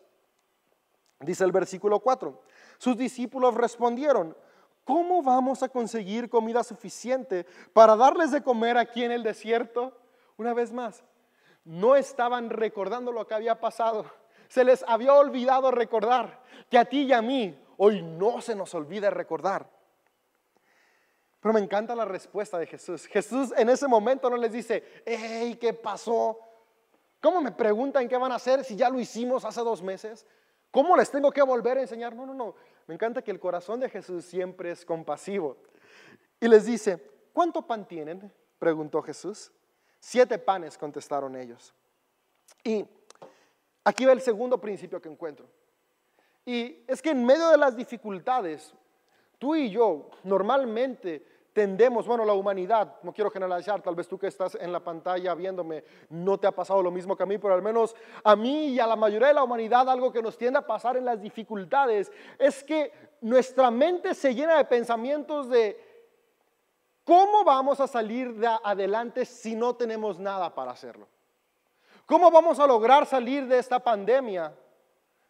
[1.20, 2.42] Dice el versículo 4,
[2.78, 4.36] sus discípulos respondieron,
[4.86, 9.92] ¿cómo vamos a conseguir comida suficiente para darles de comer aquí en el desierto?
[10.38, 11.04] Una vez más,
[11.66, 14.06] no estaban recordando lo que había pasado
[14.52, 18.76] se les había olvidado recordar que a ti y a mí hoy no se nos
[18.76, 19.66] olvide recordar.
[21.40, 23.06] Pero me encanta la respuesta de Jesús.
[23.06, 26.38] Jesús en ese momento no les dice, hey, ¿qué pasó?
[27.22, 30.28] ¿Cómo me preguntan qué van a hacer si ya lo hicimos hace dos meses?
[30.70, 32.14] ¿Cómo les tengo que volver a enseñar?
[32.14, 32.56] No, no, no.
[32.88, 35.56] Me encanta que el corazón de Jesús siempre es compasivo.
[36.42, 38.30] Y les dice, ¿cuánto pan tienen?
[38.60, 39.50] Preguntó Jesús.
[39.98, 41.74] Siete panes, contestaron ellos.
[42.66, 42.86] Y
[43.84, 45.48] Aquí va el segundo principio que encuentro.
[46.46, 48.74] Y es que en medio de las dificultades,
[49.38, 54.28] tú y yo normalmente tendemos, bueno, la humanidad, no quiero generalizar, tal vez tú que
[54.28, 57.54] estás en la pantalla viéndome, no te ha pasado lo mismo que a mí, pero
[57.54, 60.60] al menos a mí y a la mayoría de la humanidad algo que nos tiende
[60.60, 62.92] a pasar en las dificultades es que
[63.22, 65.78] nuestra mente se llena de pensamientos de
[67.04, 71.08] cómo vamos a salir de adelante si no tenemos nada para hacerlo.
[72.12, 74.54] ¿Cómo vamos a lograr salir de esta pandemia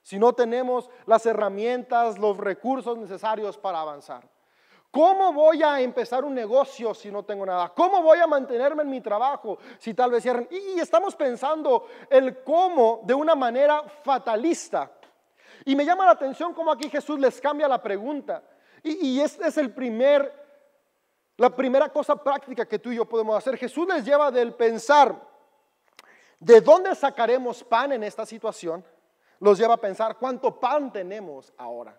[0.02, 4.28] si no tenemos las herramientas, los recursos necesarios para avanzar?
[4.90, 7.70] ¿Cómo voy a empezar un negocio si no tengo nada?
[7.70, 10.48] ¿Cómo voy a mantenerme en mi trabajo si tal vez cierren?
[10.50, 14.92] Y estamos pensando el cómo de una manera fatalista.
[15.66, 18.42] Y me llama la atención cómo aquí Jesús les cambia la pregunta.
[18.82, 20.34] Y, y este es el primer,
[21.38, 23.56] la primera cosa práctica que tú y yo podemos hacer.
[23.56, 25.30] Jesús les lleva del pensar
[26.42, 28.84] ¿De dónde sacaremos pan en esta situación?
[29.40, 31.96] Los lleva a pensar cuánto pan tenemos ahora.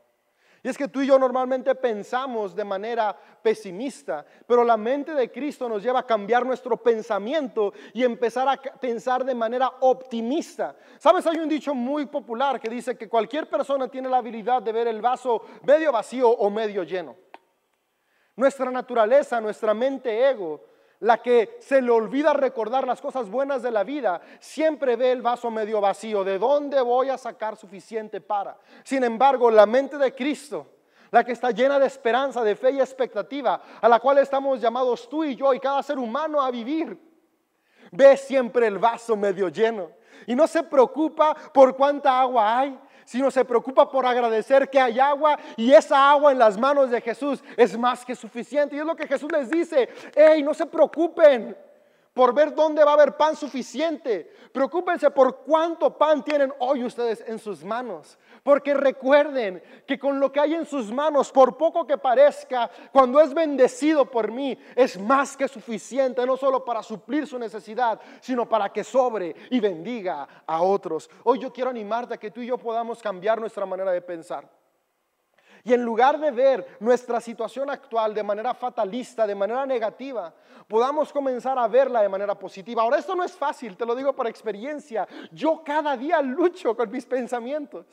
[0.65, 5.31] Y es que tú y yo normalmente pensamos de manera pesimista, pero la mente de
[5.31, 10.75] Cristo nos lleva a cambiar nuestro pensamiento y empezar a pensar de manera optimista.
[10.99, 14.73] Sabes, hay un dicho muy popular que dice que cualquier persona tiene la habilidad de
[14.73, 17.15] ver el vaso medio vacío o medio lleno.
[18.35, 20.72] Nuestra naturaleza, nuestra mente ego,
[21.03, 25.21] la que se le olvida recordar las cosas buenas de la vida, siempre ve el
[25.21, 26.23] vaso medio vacío.
[26.23, 28.57] ¿De dónde voy a sacar suficiente para?
[28.85, 30.67] Sin embargo, la mente de Cristo,
[31.11, 35.09] la que está llena de esperanza, de fe y expectativa, a la cual estamos llamados
[35.09, 36.97] tú y yo y cada ser humano a vivir,
[37.91, 39.91] ve siempre el vaso medio lleno
[40.29, 44.99] y no se preocupa por cuánta agua hay, sino se preocupa por agradecer que hay
[45.01, 48.77] agua y esa agua en las manos de Jesús es más que suficiente.
[48.77, 51.57] Y es lo que Jesús les dice, hey, no se preocupen
[52.13, 54.31] por ver dónde va a haber pan suficiente.
[54.53, 58.19] Preocúpense por cuánto pan tienen hoy ustedes en sus manos.
[58.43, 63.21] Porque recuerden que con lo que hay en sus manos, por poco que parezca, cuando
[63.21, 68.49] es bendecido por mí, es más que suficiente, no solo para suplir su necesidad, sino
[68.49, 71.09] para que sobre y bendiga a otros.
[71.25, 74.62] Hoy yo quiero animarte a que tú y yo podamos cambiar nuestra manera de pensar.
[75.65, 80.35] Y en lugar de ver nuestra situación actual de manera fatalista, de manera negativa,
[80.67, 82.83] podamos comenzar a verla de manera positiva.
[82.83, 85.07] Ahora, esto no es fácil, te lo digo por experiencia.
[85.31, 87.87] Yo cada día lucho con mis pensamientos.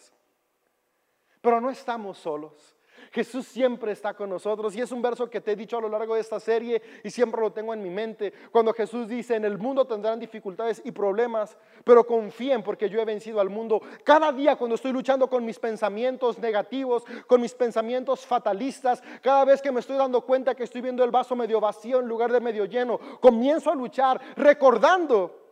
[1.41, 2.75] Pero no estamos solos.
[3.11, 5.89] Jesús siempre está con nosotros y es un verso que te he dicho a lo
[5.89, 8.33] largo de esta serie y siempre lo tengo en mi mente.
[8.51, 13.05] Cuando Jesús dice, en el mundo tendrán dificultades y problemas, pero confíen porque yo he
[13.05, 13.81] vencido al mundo.
[14.03, 19.61] Cada día cuando estoy luchando con mis pensamientos negativos, con mis pensamientos fatalistas, cada vez
[19.61, 22.39] que me estoy dando cuenta que estoy viendo el vaso medio vacío en lugar de
[22.39, 25.48] medio lleno, comienzo a luchar recordando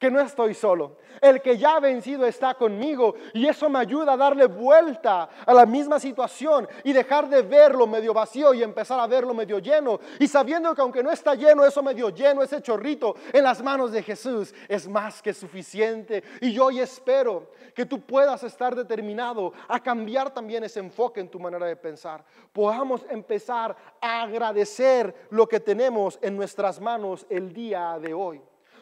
[0.00, 0.96] que no estoy solo.
[1.20, 5.52] El que ya ha vencido está conmigo y eso me ayuda a darle vuelta a
[5.52, 10.00] la misma situación y dejar de verlo medio vacío y empezar a verlo medio lleno.
[10.18, 13.92] Y sabiendo que aunque no está lleno, eso medio lleno, ese chorrito en las manos
[13.92, 16.24] de Jesús es más que suficiente.
[16.40, 21.28] Y yo hoy espero que tú puedas estar determinado a cambiar también ese enfoque en
[21.28, 22.24] tu manera de pensar.
[22.54, 28.40] Podamos empezar a agradecer lo que tenemos en nuestras manos el día de hoy.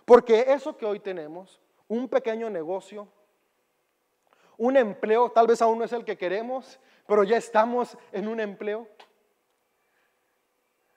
[0.08, 3.06] Porque eso que hoy tenemos, un pequeño negocio,
[4.60, 8.40] Un empleo, tal vez aún no es el que queremos, pero ya estamos en un
[8.40, 8.88] empleo.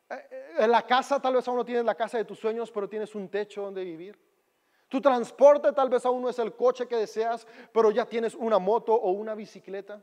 [0.09, 2.89] Eh, en la casa, tal vez aún no tienes la casa de tus sueños, pero
[2.89, 4.17] tienes un techo donde vivir.
[4.87, 8.57] Tu transporte tal vez aún no es el coche que deseas, pero ya tienes una
[8.57, 10.01] moto o una bicicleta.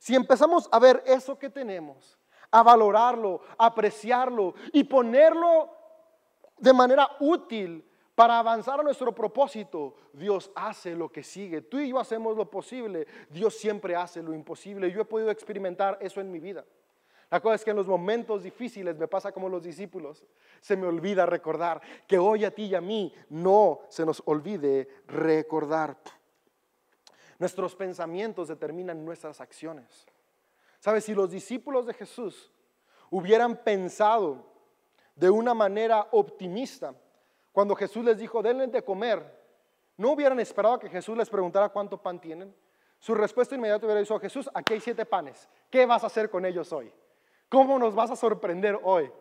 [0.00, 2.18] Si empezamos a ver eso que tenemos,
[2.50, 5.70] a valorarlo, a apreciarlo y ponerlo
[6.58, 11.62] de manera útil para avanzar a nuestro propósito, Dios hace lo que sigue.
[11.62, 14.90] Tú y yo hacemos lo posible, Dios siempre hace lo imposible.
[14.90, 16.64] Yo he podido experimentar eso en mi vida.
[17.30, 20.22] La cosa es que en los momentos difíciles me pasa como los discípulos.
[20.60, 24.88] Se me olvida recordar que hoy a ti y a mí no se nos olvide
[25.06, 25.96] recordar.
[27.38, 30.06] Nuestros pensamientos determinan nuestras acciones.
[30.78, 31.04] ¿Sabes?
[31.04, 32.52] Si los discípulos de Jesús
[33.08, 34.44] hubieran pensado
[35.16, 36.94] de una manera optimista,
[37.52, 39.22] cuando Jesús les dijo, denle de comer,
[39.96, 42.54] no hubieran esperado que Jesús les preguntara cuánto pan tienen.
[42.98, 46.44] Su respuesta inmediata hubiera dicho, Jesús, aquí hay siete panes, ¿qué vas a hacer con
[46.44, 46.92] ellos hoy?
[47.48, 49.12] ¿Cómo nos vas a sorprender hoy?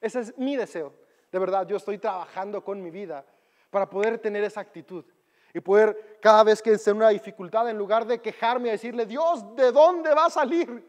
[0.00, 0.92] Ese es mi deseo.
[1.30, 3.24] De verdad, yo estoy trabajando con mi vida
[3.70, 5.04] para poder tener esa actitud
[5.52, 9.06] y poder cada vez que esté en una dificultad, en lugar de quejarme y decirle,
[9.06, 10.86] Dios, ¿de dónde va a salir?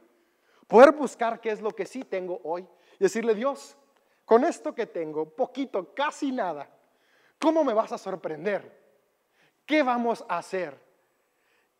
[0.67, 2.67] Poder buscar qué es lo que sí tengo hoy
[2.99, 3.77] y decirle, Dios,
[4.27, 6.69] con esto que tengo, poquito, casi nada,
[7.39, 8.77] ¿cómo me vas a sorprender?
[9.65, 10.79] ¿Qué vamos a hacer?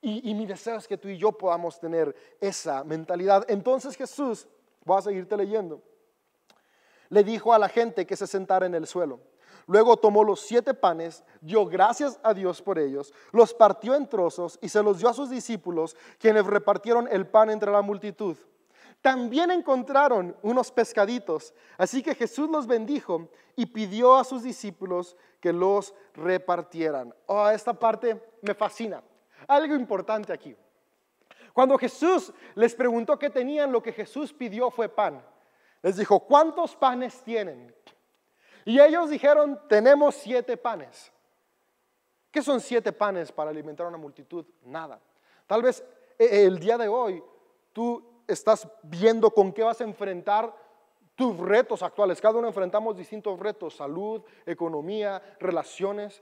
[0.02, 3.46] Y, y mi deseo es que tú y yo podamos tener esa mentalidad.
[3.48, 4.48] Entonces Jesús
[4.88, 5.82] Voy a seguirte leyendo.
[7.10, 9.20] Le dijo a la gente que se sentara en el suelo.
[9.66, 14.58] Luego tomó los siete panes, dio gracias a Dios por ellos, los partió en trozos
[14.62, 18.38] y se los dio a sus discípulos, quienes repartieron el pan entre la multitud.
[19.02, 25.54] También encontraron unos pescaditos, así que Jesús los bendijo y pidió a sus discípulos que
[25.54, 27.14] los repartieran.
[27.28, 29.02] Oh, esta parte me fascina.
[29.48, 30.56] Algo importante aquí.
[31.54, 35.24] Cuando Jesús les preguntó qué tenían, lo que Jesús pidió fue pan.
[35.82, 37.74] Les dijo, ¿cuántos panes tienen?
[38.66, 41.12] Y ellos dijeron, tenemos siete panes.
[42.32, 44.46] ¿Qué son siete panes para alimentar a una multitud?
[44.66, 45.00] Nada.
[45.48, 45.84] Tal vez
[46.20, 47.24] eh, el día de hoy
[47.74, 50.54] tú estás viendo con qué vas a enfrentar
[51.16, 52.22] tus retos actuales.
[52.22, 56.22] Cada uno enfrentamos distintos retos, salud, economía, relaciones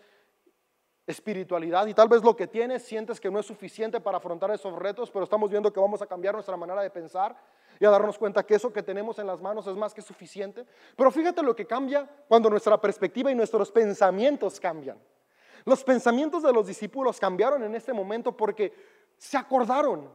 [1.08, 4.74] espiritualidad y tal vez lo que tienes sientes que no es suficiente para afrontar esos
[4.74, 7.36] retos, pero estamos viendo que vamos a cambiar nuestra manera de pensar
[7.80, 10.66] y a darnos cuenta que eso que tenemos en las manos es más que suficiente.
[10.96, 14.98] Pero fíjate lo que cambia cuando nuestra perspectiva y nuestros pensamientos cambian.
[15.66, 18.74] Los pensamientos de los discípulos cambiaron en este momento porque
[19.18, 20.10] se acordaron,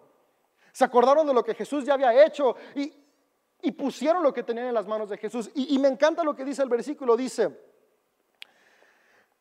[0.72, 2.92] se acordaron de lo que Jesús ya había hecho y,
[3.72, 5.50] pusieron lo que tenían en las manos de Jesús.
[5.54, 7.56] y me encanta lo que dice el versículo, dice,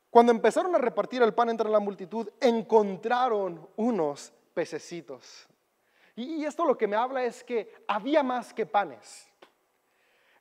[0.09, 5.47] cuando empezaron a repartir el pan entre la multitud, encontraron unos pececitos.
[6.15, 9.27] Y esto lo que me habla es que había más que panes.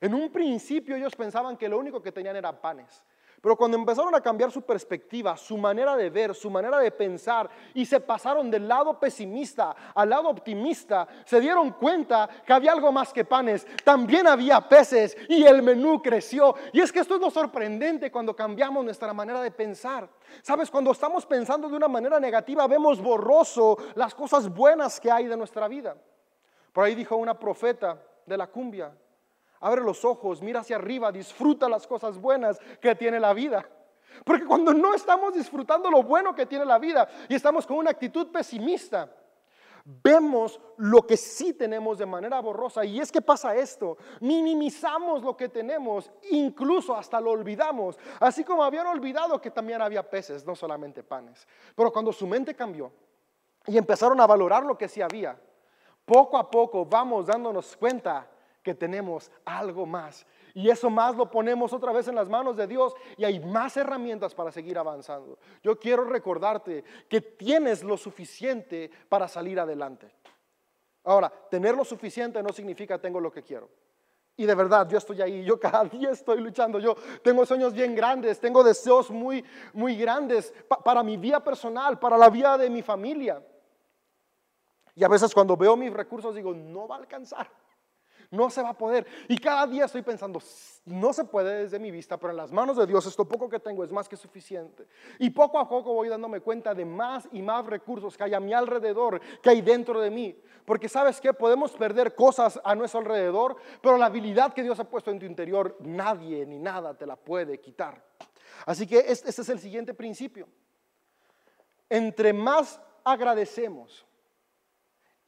[0.01, 3.03] En un principio ellos pensaban que lo único que tenían eran panes.
[3.41, 7.49] Pero cuando empezaron a cambiar su perspectiva, su manera de ver, su manera de pensar,
[7.73, 12.91] y se pasaron del lado pesimista al lado optimista, se dieron cuenta que había algo
[12.91, 16.53] más que panes, también había peces y el menú creció.
[16.73, 20.09] Y es que esto es lo sorprendente cuando cambiamos nuestra manera de pensar.
[20.41, 25.27] Sabes, cuando estamos pensando de una manera negativa, vemos borroso las cosas buenas que hay
[25.27, 25.95] de nuestra vida.
[26.73, 28.91] Por ahí dijo una profeta de la cumbia,
[29.59, 33.67] Abre los ojos, mira hacia arriba, disfruta las cosas buenas que tiene la vida.
[34.23, 37.91] Porque cuando no estamos disfrutando lo bueno que tiene la vida y estamos con una
[37.91, 39.09] actitud pesimista,
[40.03, 42.85] vemos lo que sí tenemos de manera borrosa.
[42.85, 47.97] Y es que pasa esto, minimizamos lo que tenemos, incluso hasta lo olvidamos.
[48.19, 51.47] Así como habían olvidado que también había peces, no solamente panes.
[51.75, 52.91] Pero cuando su mente cambió
[53.65, 55.39] y empezaron a valorar lo que sí había,
[56.05, 58.27] poco a poco vamos dándonos cuenta
[58.69, 60.27] que tenemos algo más.
[60.53, 63.75] Y eso más lo ponemos otra vez en las manos de Dios y hay más
[63.77, 65.39] herramientas para seguir avanzando.
[65.63, 70.13] Yo quiero recordarte que tienes lo suficiente para salir adelante.
[71.03, 73.71] Ahora, tener lo suficiente no significa tengo lo que quiero.
[74.37, 76.77] Y de verdad, yo estoy ahí, yo cada día estoy luchando.
[76.77, 80.53] Yo tengo sueños bien grandes, tengo deseos muy, muy grandes
[80.85, 83.43] para mi vida personal, para la vida de mi familia.
[84.93, 87.49] Y a veces cuando veo mis recursos digo, no va a alcanzar.
[88.31, 89.07] No se va a poder.
[89.27, 90.39] Y cada día estoy pensando,
[90.85, 93.59] no se puede desde mi vista, pero en las manos de Dios esto poco que
[93.59, 94.85] tengo es más que suficiente.
[95.17, 98.39] Y poco a poco voy dándome cuenta de más y más recursos que hay a
[98.39, 100.39] mi alrededor, que hay dentro de mí.
[100.63, 104.83] Porque sabes que podemos perder cosas a nuestro alrededor, pero la habilidad que Dios ha
[104.83, 108.03] puesto en tu interior, nadie ni nada te la puede quitar.
[108.67, 110.47] Así que este, es el siguiente principio.
[111.89, 114.05] Entre más agradecemos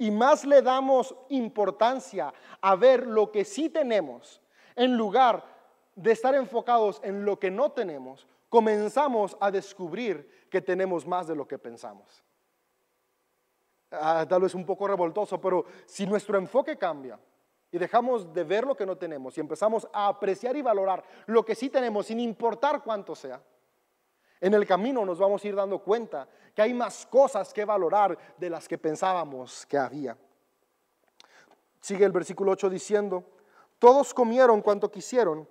[0.02, 4.42] y más le damos importancia a ver lo que sí tenemos,
[4.76, 5.46] en lugar
[5.96, 11.36] de estar enfocados en lo que no tenemos, comenzamos a descubrir que tenemos más de
[11.36, 12.24] lo que pensamos.
[13.92, 17.20] Ah, tal vez un poco revoltoso, pero si nuestro enfoque cambia
[17.72, 21.46] y dejamos de ver lo que no tenemos y empezamos a apreciar y valorar lo
[21.46, 23.40] que sí tenemos, sin importar cuánto sea,
[24.42, 28.18] en el camino nos vamos a ir dando cuenta que hay más cosas que valorar
[28.38, 30.18] de las que pensábamos que había.
[31.80, 33.24] Sigue el versículo 8 diciendo,
[33.78, 35.48] todos comieron cuanto quisieron.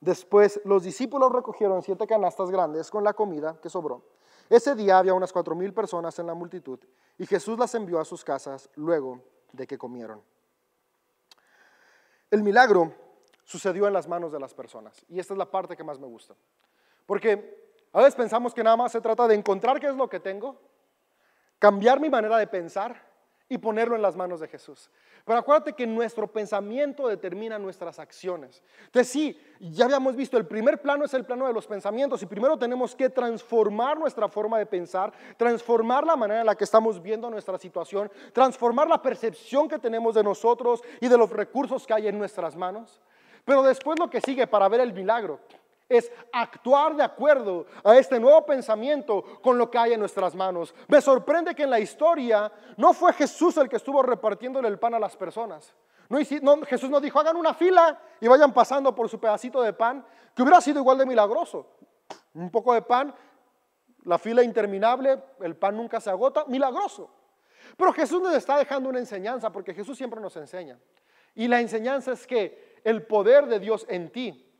[0.00, 4.02] Después los discípulos recogieron siete canastas grandes con la comida que sobró.
[4.50, 6.78] Ese día había unas cuatro mil personas en la multitud
[7.16, 10.20] y Jesús las envió a sus casas luego de que comieron.
[12.30, 12.92] El milagro
[13.44, 16.06] sucedió en las manos de las personas y esta es la parte que más me
[16.06, 16.34] gusta.
[17.06, 20.20] Porque a veces pensamos que nada más se trata de encontrar qué es lo que
[20.20, 20.60] tengo,
[21.58, 23.14] cambiar mi manera de pensar
[23.48, 24.90] y ponerlo en las manos de Jesús.
[25.24, 28.62] Pero acuérdate que nuestro pensamiento determina nuestras acciones.
[28.86, 32.26] Entonces sí, ya habíamos visto, el primer plano es el plano de los pensamientos y
[32.26, 37.00] primero tenemos que transformar nuestra forma de pensar, transformar la manera en la que estamos
[37.00, 41.94] viendo nuestra situación, transformar la percepción que tenemos de nosotros y de los recursos que
[41.94, 43.00] hay en nuestras manos.
[43.44, 45.40] Pero después lo que sigue para ver el milagro
[45.88, 50.74] es actuar de acuerdo a este nuevo pensamiento con lo que hay en nuestras manos.
[50.88, 54.94] Me sorprende que en la historia no fue Jesús el que estuvo repartiendo el pan
[54.94, 55.74] a las personas.
[56.08, 60.04] No, Jesús no dijo, hagan una fila y vayan pasando por su pedacito de pan,
[60.34, 61.66] que hubiera sido igual de milagroso.
[62.34, 63.14] Un poco de pan,
[64.04, 67.10] la fila interminable, el pan nunca se agota, milagroso.
[67.76, 70.78] Pero Jesús nos está dejando una enseñanza, porque Jesús siempre nos enseña.
[71.34, 74.53] Y la enseñanza es que el poder de Dios en ti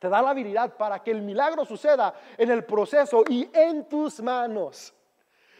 [0.00, 4.20] te da la habilidad para que el milagro suceda en el proceso y en tus
[4.20, 4.94] manos.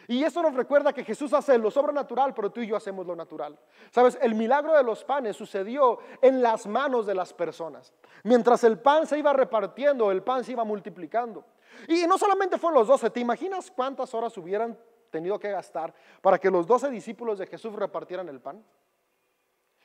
[0.08, 3.14] Y eso nos recuerda que Jesús hace lo sobrenatural, pero tú y yo hacemos lo
[3.14, 3.56] natural.
[3.92, 7.92] Sabes, el milagro de los panes sucedió en las manos de las personas.
[8.24, 11.44] Mientras el pan se iba repartiendo, el pan se iba multiplicando.
[11.86, 14.76] Y no solamente fueron los doce, ¿te imaginas cuántas horas hubieran
[15.10, 18.64] tenido que gastar para que los doce discípulos de Jesús repartieran el pan?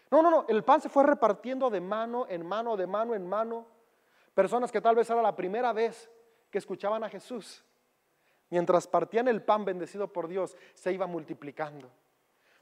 [0.10, 3.28] No, no, no, el pan se fue repartiendo de mano en mano, de mano en
[3.28, 3.68] mano.
[4.36, 6.12] Personas que tal vez era la primera vez
[6.52, 7.64] que escuchaban a Jesús.
[8.50, 11.90] Mientras partían el pan bendecido por Dios, se iba multiplicando.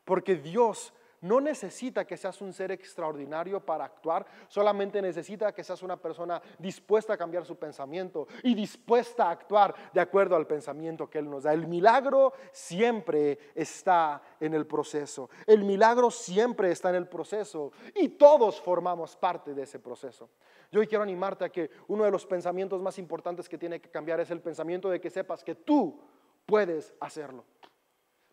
[0.05, 0.93] Porque Dios
[1.23, 6.41] no necesita que seas un ser extraordinario para actuar, solamente necesita que seas una persona
[6.59, 11.29] dispuesta a cambiar su pensamiento y dispuesta a actuar de acuerdo al pensamiento que Él
[11.29, 11.53] nos da.
[11.53, 15.29] El milagro siempre está en el proceso.
[15.47, 20.29] El milagro siempre está en el proceso y todos formamos parte de ese proceso.
[20.71, 23.89] Yo hoy quiero animarte a que uno de los pensamientos más importantes que tiene que
[23.89, 26.01] cambiar es el pensamiento de que sepas que tú
[26.45, 27.45] puedes hacerlo.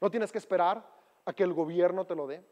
[0.01, 0.84] No tienes que esperar
[1.24, 2.43] a que el gobierno te lo dé.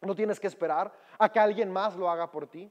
[0.00, 2.70] No tienes que esperar a que alguien más lo haga por ti.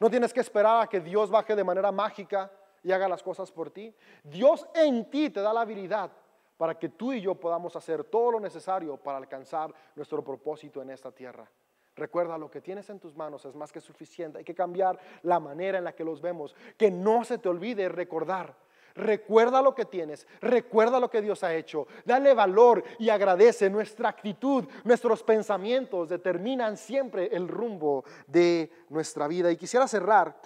[0.00, 2.50] No tienes que esperar a que Dios baje de manera mágica
[2.82, 3.94] y haga las cosas por ti.
[4.22, 6.10] Dios en ti te da la habilidad
[6.56, 10.90] para que tú y yo podamos hacer todo lo necesario para alcanzar nuestro propósito en
[10.90, 11.48] esta tierra.
[11.96, 14.38] Recuerda, lo que tienes en tus manos es más que suficiente.
[14.38, 16.54] Hay que cambiar la manera en la que los vemos.
[16.76, 18.56] Que no se te olvide recordar
[18.94, 23.68] Recuerda lo que tienes, recuerda lo que Dios ha hecho, dale valor y agradece.
[23.68, 29.50] Nuestra actitud, nuestros pensamientos determinan siempre el rumbo de nuestra vida.
[29.50, 30.40] Y quisiera cerrar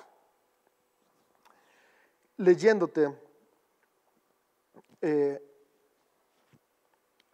[2.38, 3.14] leyéndote
[5.03, 5.42] eh,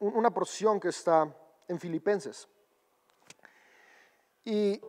[0.01, 1.33] una porción que está
[1.69, 2.49] en Filipenses.
[4.45, 4.81] Y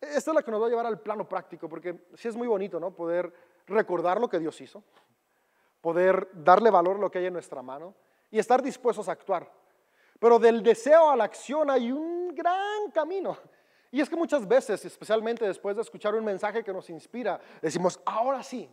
[0.00, 2.48] esta es la que nos va a llevar al plano práctico, porque sí es muy
[2.48, 2.92] bonito, ¿no?
[2.92, 4.82] Poder recordar lo que Dios hizo,
[5.80, 7.94] poder darle valor a lo que hay en nuestra mano
[8.30, 9.50] y estar dispuestos a actuar.
[10.18, 13.36] Pero del deseo a la acción hay un gran camino.
[13.90, 18.00] Y es que muchas veces, especialmente después de escuchar un mensaje que nos inspira, decimos,
[18.06, 18.70] ahora sí.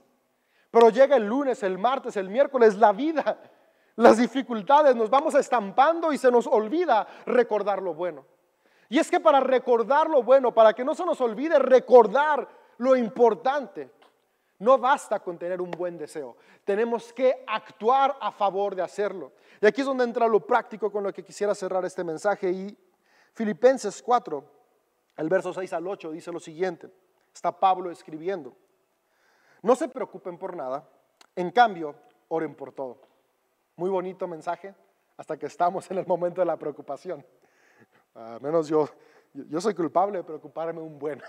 [0.72, 3.38] Pero llega el lunes, el martes, el miércoles, la vida,
[3.96, 8.26] las dificultades, nos vamos estampando y se nos olvida recordar lo bueno.
[8.88, 12.96] Y es que para recordar lo bueno, para que no se nos olvide recordar lo
[12.96, 13.92] importante,
[14.60, 19.32] no basta con tener un buen deseo, tenemos que actuar a favor de hacerlo.
[19.62, 22.52] Y aquí es donde entra lo práctico con lo que quisiera cerrar este mensaje.
[22.52, 22.78] Y
[23.34, 24.44] Filipenses 4,
[25.18, 26.90] el verso 6 al 8, dice lo siguiente.
[27.34, 28.54] Está Pablo escribiendo.
[29.62, 30.88] No se preocupen por nada,
[31.36, 31.96] en cambio,
[32.28, 33.02] oren por todo.
[33.76, 34.76] Muy bonito mensaje
[35.16, 37.26] hasta que estamos en el momento de la preocupación.
[38.16, 38.90] A menos yo,
[39.34, 41.22] yo soy culpable de preocuparme un buen.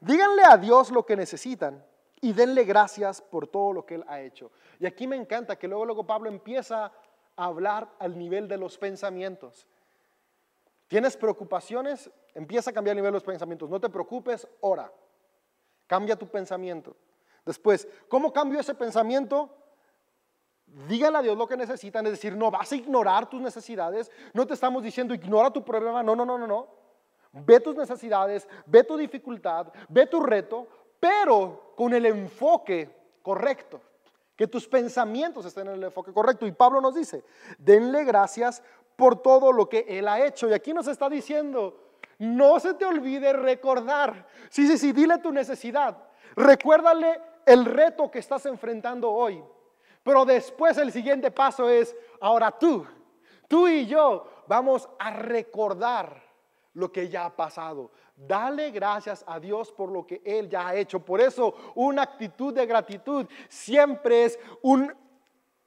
[0.00, 1.84] Díganle a Dios lo que necesitan
[2.20, 4.50] y denle gracias por todo lo que Él ha hecho.
[4.78, 6.92] Y aquí me encanta que luego, luego Pablo empieza
[7.36, 9.66] a hablar al nivel de los pensamientos.
[10.88, 12.10] ¿Tienes preocupaciones?
[12.34, 13.68] Empieza a cambiar el nivel de los pensamientos.
[13.70, 14.92] No te preocupes, ora.
[15.86, 16.96] Cambia tu pensamiento.
[17.44, 19.50] Después, ¿cómo cambio ese pensamiento?
[20.88, 24.46] Dígale a Dios lo que necesitan, es decir, no vas a ignorar tus necesidades, no
[24.46, 26.79] te estamos diciendo ignora tu problema, no, no, no, no, no.
[27.32, 30.66] Ve tus necesidades, ve tu dificultad, ve tu reto,
[30.98, 32.90] pero con el enfoque
[33.22, 33.80] correcto.
[34.34, 36.46] Que tus pensamientos estén en el enfoque correcto.
[36.46, 37.24] Y Pablo nos dice,
[37.58, 38.62] denle gracias
[38.96, 40.48] por todo lo que Él ha hecho.
[40.48, 41.76] Y aquí nos está diciendo,
[42.18, 44.26] no se te olvide recordar.
[44.48, 45.96] Sí, sí, sí, dile tu necesidad.
[46.36, 49.42] Recuérdale el reto que estás enfrentando hoy.
[50.02, 52.86] Pero después el siguiente paso es, ahora tú,
[53.46, 56.29] tú y yo vamos a recordar
[56.74, 57.90] lo que ya ha pasado.
[58.16, 61.00] Dale gracias a Dios por lo que Él ya ha hecho.
[61.00, 64.92] Por eso una actitud de gratitud siempre es un,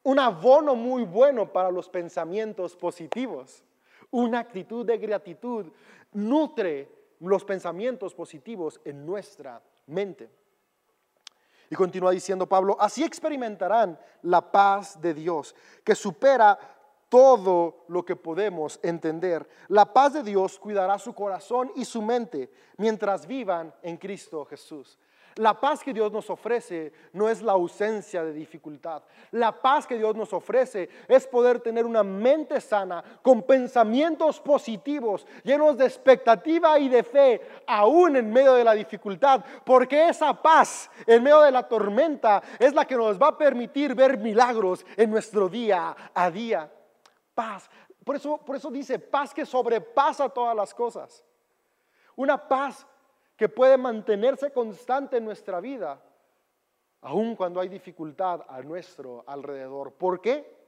[0.03, 3.63] un abono muy bueno para los pensamientos positivos.
[4.11, 5.71] Una actitud de gratitud
[6.13, 6.89] nutre
[7.19, 10.29] los pensamientos positivos en nuestra mente.
[11.69, 16.72] Y continúa diciendo Pablo, así experimentarán la paz de Dios, que supera
[17.13, 19.47] todo lo que podemos entender.
[19.67, 24.97] La paz de Dios cuidará su corazón y su mente mientras vivan en Cristo Jesús.
[25.35, 29.03] La paz que Dios nos ofrece no es la ausencia de dificultad.
[29.29, 35.27] La paz que Dios nos ofrece es poder tener una mente sana con pensamientos positivos,
[35.43, 39.45] llenos de expectativa y de fe, aún en medio de la dificultad.
[39.63, 43.93] Porque esa paz en medio de la tormenta es la que nos va a permitir
[43.93, 46.71] ver milagros en nuestro día a día
[47.33, 47.69] paz.
[48.03, 51.23] Por eso, por eso dice paz que sobrepasa todas las cosas.
[52.15, 52.85] Una paz
[53.35, 56.01] que puede mantenerse constante en nuestra vida,
[57.01, 59.93] aun cuando hay dificultad a nuestro alrededor.
[59.93, 60.62] ¿Por qué?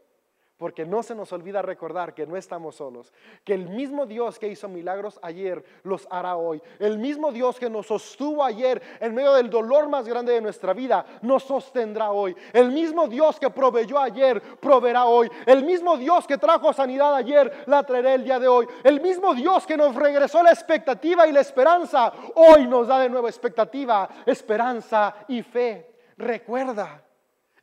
[0.58, 3.12] Porque no se nos olvida recordar que no estamos solos,
[3.44, 6.62] que el mismo Dios que hizo milagros ayer los hará hoy.
[6.80, 10.74] El mismo Dios que nos sostuvo ayer en medio del dolor más grande de nuestra
[10.74, 12.34] vida, nos sostendrá hoy.
[12.54, 15.30] El mismo Dios que proveyó ayer, proveerá hoy.
[15.46, 18.66] El mismo Dios que trajo sanidad ayer, la traerá el día de hoy.
[18.84, 23.10] El mismo Dios que nos regresó la expectativa y la esperanza, hoy nos da de
[23.10, 25.96] nuevo expectativa, esperanza y fe.
[26.18, 27.05] Recuerda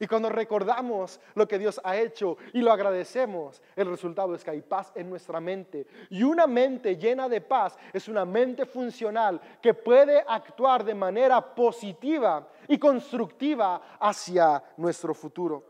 [0.03, 4.51] y cuando recordamos lo que Dios ha hecho y lo agradecemos, el resultado es que
[4.51, 5.87] hay paz en nuestra mente.
[6.11, 11.55] Y una mente llena de paz es una mente funcional que puede actuar de manera
[11.55, 15.67] positiva y constructiva hacia nuestro futuro.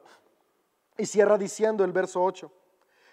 [0.97, 2.51] Y cierra diciendo el verso 8.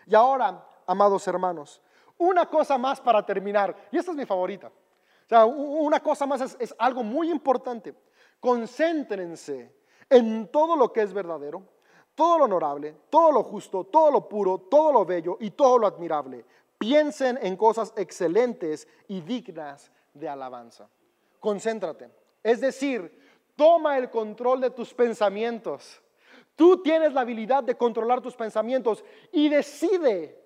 [0.06, 1.82] Y ahora, amados hermanos,
[2.18, 4.68] una cosa más para terminar, y esta es mi favorita.
[4.68, 7.94] O sea, una cosa más es, es algo muy importante.
[8.40, 9.79] Concéntrense
[10.10, 11.64] en todo lo que es verdadero,
[12.16, 15.88] todo lo honorable, todo lo justo, todo lo puro, todo lo bello y todo lo
[15.88, 16.44] admirable.
[16.78, 20.90] Piensen en cosas excelentes y dignas de alabanza.
[21.40, 22.10] Concéntrate.
[22.44, 23.18] Es decir,
[23.56, 26.02] toma el control de tus pensamientos.
[26.56, 30.38] Tú tienes la habilidad de controlar tus pensamientos y decide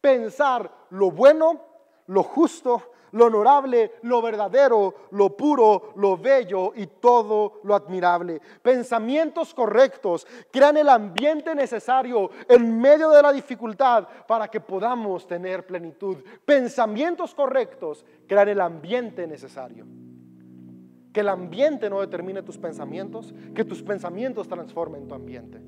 [0.00, 1.69] pensar lo bueno,
[2.10, 2.82] lo justo,
[3.12, 8.40] lo honorable, lo verdadero, lo puro, lo bello y todo lo admirable.
[8.62, 15.66] Pensamientos correctos crean el ambiente necesario en medio de la dificultad para que podamos tener
[15.66, 16.18] plenitud.
[16.44, 19.86] Pensamientos correctos crean el ambiente necesario.
[21.12, 25.60] Que el ambiente no determine tus pensamientos, que tus pensamientos transformen tu ambiente.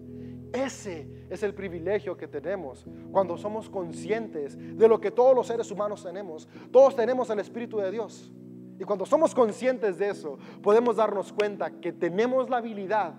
[0.53, 5.71] Ese es el privilegio que tenemos cuando somos conscientes de lo que todos los seres
[5.71, 6.47] humanos tenemos.
[6.71, 8.33] Todos tenemos el Espíritu de Dios.
[8.79, 13.15] Y cuando somos conscientes de eso, podemos darnos cuenta que tenemos la habilidad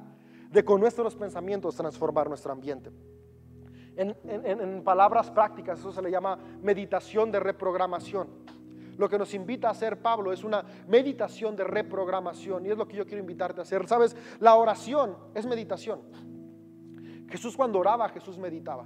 [0.52, 2.92] de con nuestros pensamientos transformar nuestro ambiente.
[3.96, 8.28] En, palabras prácticas, eso se le llama meditación de reprogramación.
[8.98, 12.88] Lo que nos invita a hacer Pablo es una meditación de reprogramación y es lo
[12.88, 13.88] que yo quiero invitarte a hacer.
[13.88, 16.02] Sabes, la oración es meditación.
[17.34, 18.86] Jesús cuando oraba, Jesús meditaba.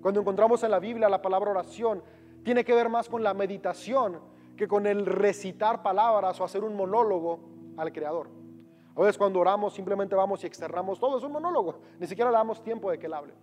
[0.00, 2.02] Cuando encontramos en la Biblia la palabra oración,
[2.42, 4.18] tiene que ver más con la meditación
[4.56, 7.40] que con el recitar palabras o hacer un monólogo
[7.76, 8.30] al Creador.
[8.96, 12.36] A veces cuando oramos simplemente vamos y externamos todo, es un monólogo, ni siquiera le
[12.38, 13.34] damos tiempo de que Él hable.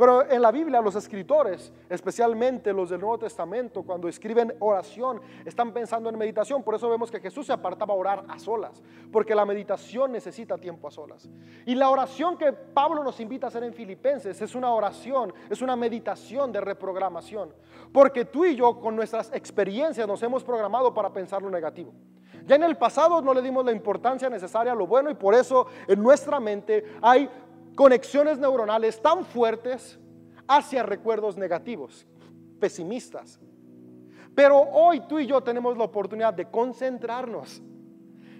[0.00, 5.74] Pero en la Biblia los escritores, especialmente los del Nuevo Testamento, cuando escriben oración, están
[5.74, 6.62] pensando en meditación.
[6.62, 8.82] Por eso vemos que Jesús se apartaba a orar a solas,
[9.12, 11.28] porque la meditación necesita tiempo a solas.
[11.66, 15.60] Y la oración que Pablo nos invita a hacer en Filipenses es una oración, es
[15.60, 17.52] una meditación de reprogramación.
[17.92, 21.92] Porque tú y yo con nuestras experiencias nos hemos programado para pensar lo negativo.
[22.46, 25.34] Ya en el pasado no le dimos la importancia necesaria a lo bueno y por
[25.34, 27.28] eso en nuestra mente hay
[27.74, 29.98] conexiones neuronales tan fuertes,
[30.50, 32.04] hacia recuerdos negativos,
[32.58, 33.38] pesimistas.
[34.34, 37.62] Pero hoy tú y yo tenemos la oportunidad de concentrarnos.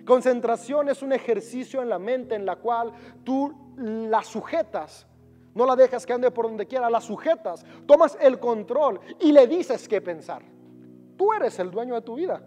[0.05, 5.07] Concentración es un ejercicio en la mente en la cual tú la sujetas.
[5.55, 9.47] No la dejas que ande por donde quiera, la sujetas, tomas el control y le
[9.47, 10.43] dices qué pensar.
[11.17, 12.43] Tú eres el dueño de tu vida,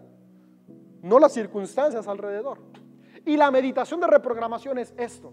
[1.00, 2.58] no las circunstancias alrededor.
[3.24, 5.32] Y la meditación de reprogramación es esto.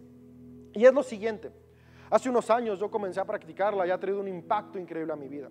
[0.74, 1.52] Y es lo siguiente.
[2.10, 5.28] Hace unos años yo comencé a practicarla y ha traído un impacto increíble a mi
[5.28, 5.50] vida.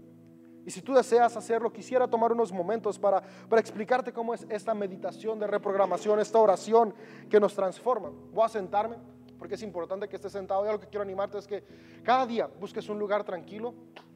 [0.66, 4.74] Y si tú deseas hacerlo, quisiera tomar unos momentos para, para explicarte cómo es esta
[4.74, 6.94] meditación de reprogramación, esta oración
[7.30, 8.10] que nos transforma.
[8.32, 8.96] Voy a sentarme
[9.38, 10.66] porque es importante que estés sentado.
[10.66, 11.64] Y lo que quiero animarte es que
[12.02, 13.72] cada día busques un lugar tranquilo,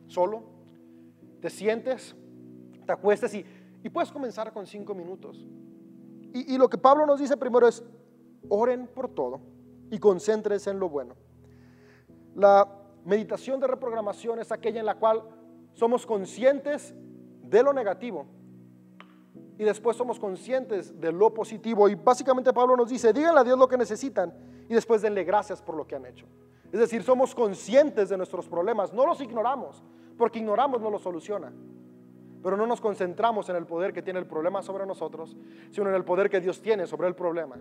[0.06, 0.42] solo,
[1.40, 2.14] te sientes,
[2.84, 3.46] te acuestes y,
[3.82, 5.46] y puedes comenzar con cinco minutos.
[6.34, 7.82] Y lo que Pablo nos dice primero es,
[8.48, 9.53] oren por todo
[9.94, 11.14] y concéntrense en lo bueno.
[12.34, 12.68] La
[13.04, 15.22] meditación de reprogramación es aquella en la cual
[15.72, 16.94] somos conscientes
[17.42, 18.26] de lo negativo
[19.56, 21.88] y después somos conscientes de lo positivo.
[21.88, 24.34] Y básicamente Pablo nos dice, díganle a Dios lo que necesitan
[24.68, 26.26] y después denle gracias por lo que han hecho.
[26.72, 29.84] Es decir, somos conscientes de nuestros problemas, no los ignoramos,
[30.18, 31.52] porque ignoramos no los soluciona.
[32.42, 35.36] Pero no nos concentramos en el poder que tiene el problema sobre nosotros,
[35.70, 37.56] sino en el poder que Dios tiene sobre el problema.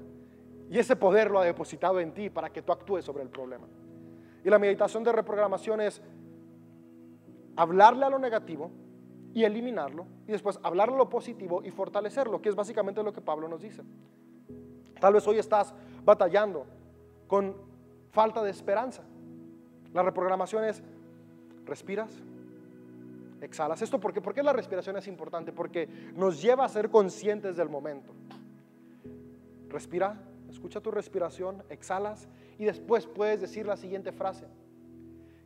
[0.69, 3.67] Y ese poder lo ha depositado en ti para que tú actúes sobre el problema.
[4.43, 6.01] Y la meditación de reprogramación es
[7.55, 8.71] hablarle a lo negativo
[9.33, 13.21] y eliminarlo, y después hablarle a lo positivo y fortalecerlo, que es básicamente lo que
[13.21, 13.83] Pablo nos dice.
[14.99, 16.65] Tal vez hoy estás batallando
[17.27, 17.55] con
[18.11, 19.03] falta de esperanza.
[19.91, 20.83] La reprogramación es,
[21.65, 22.11] respiras,
[23.41, 23.81] exhalas.
[23.81, 24.21] ¿Esto por qué?
[24.21, 25.51] ¿Por qué la respiración es importante?
[25.51, 28.13] Porque nos lleva a ser conscientes del momento.
[29.67, 30.21] Respira,
[30.53, 32.27] escucha tu respiración, exhalas
[32.57, 34.45] y después puedes decir la siguiente frase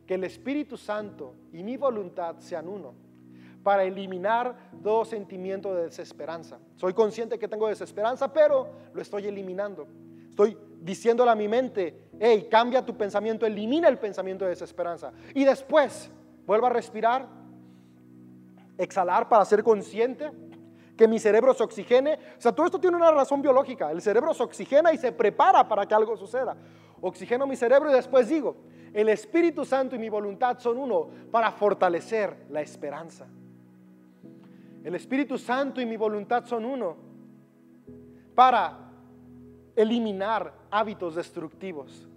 [0.06, 2.94] que el Espíritu Santo y mi voluntad sean uno
[3.62, 6.58] para eliminar todo sentimiento de desesperanza.
[6.76, 9.86] Soy consciente que tengo desesperanza, pero lo estoy eliminando.
[10.30, 15.12] Estoy diciéndole a mi mente, hey, cambia tu pensamiento, elimina el pensamiento de desesperanza.
[15.34, 16.10] Y después,
[16.46, 17.28] vuelvo a respirar,
[18.78, 20.30] exhalar para ser consciente
[20.98, 22.18] que mi cerebro se oxigene.
[22.36, 23.90] O sea, todo esto tiene una razón biológica.
[23.92, 26.56] El cerebro se oxigena y se prepara para que algo suceda.
[27.00, 28.56] Oxigeno mi cerebro y después digo,
[28.92, 33.26] el Espíritu Santo y mi voluntad son uno para fortalecer la esperanza.
[34.82, 36.96] El Espíritu Santo y mi voluntad son uno
[38.34, 38.90] para
[39.76, 42.08] eliminar hábitos destructivos.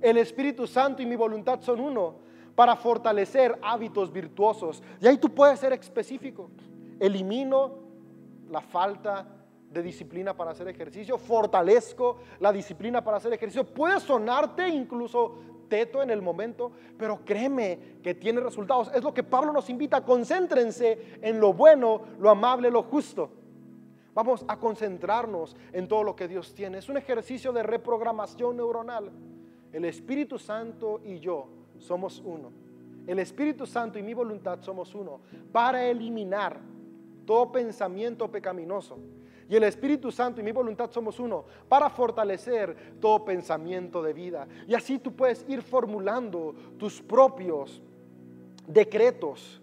[0.00, 2.14] El Espíritu Santo y mi voluntad son uno
[2.54, 4.82] para fortalecer hábitos virtuosos.
[4.98, 6.50] Y ahí tú puedes ser específico.
[6.98, 7.89] Elimino
[8.50, 9.26] la falta
[9.70, 13.64] de disciplina para hacer ejercicio, fortalezco la disciplina para hacer ejercicio.
[13.64, 15.38] Puede sonarte incluso
[15.68, 18.90] teto en el momento, pero créeme que tiene resultados.
[18.92, 23.30] Es lo que Pablo nos invita, concéntrense en lo bueno, lo amable, lo justo.
[24.12, 26.78] Vamos a concentrarnos en todo lo que Dios tiene.
[26.78, 29.12] Es un ejercicio de reprogramación neuronal.
[29.72, 31.46] El Espíritu Santo y yo
[31.78, 32.50] somos uno.
[33.06, 35.20] El Espíritu Santo y mi voluntad somos uno
[35.52, 36.58] para eliminar
[37.30, 38.98] todo pensamiento pecaminoso
[39.48, 44.48] y el Espíritu Santo y mi voluntad somos uno para fortalecer todo pensamiento de vida.
[44.66, 47.80] Y así tú puedes ir formulando tus propios
[48.66, 49.62] decretos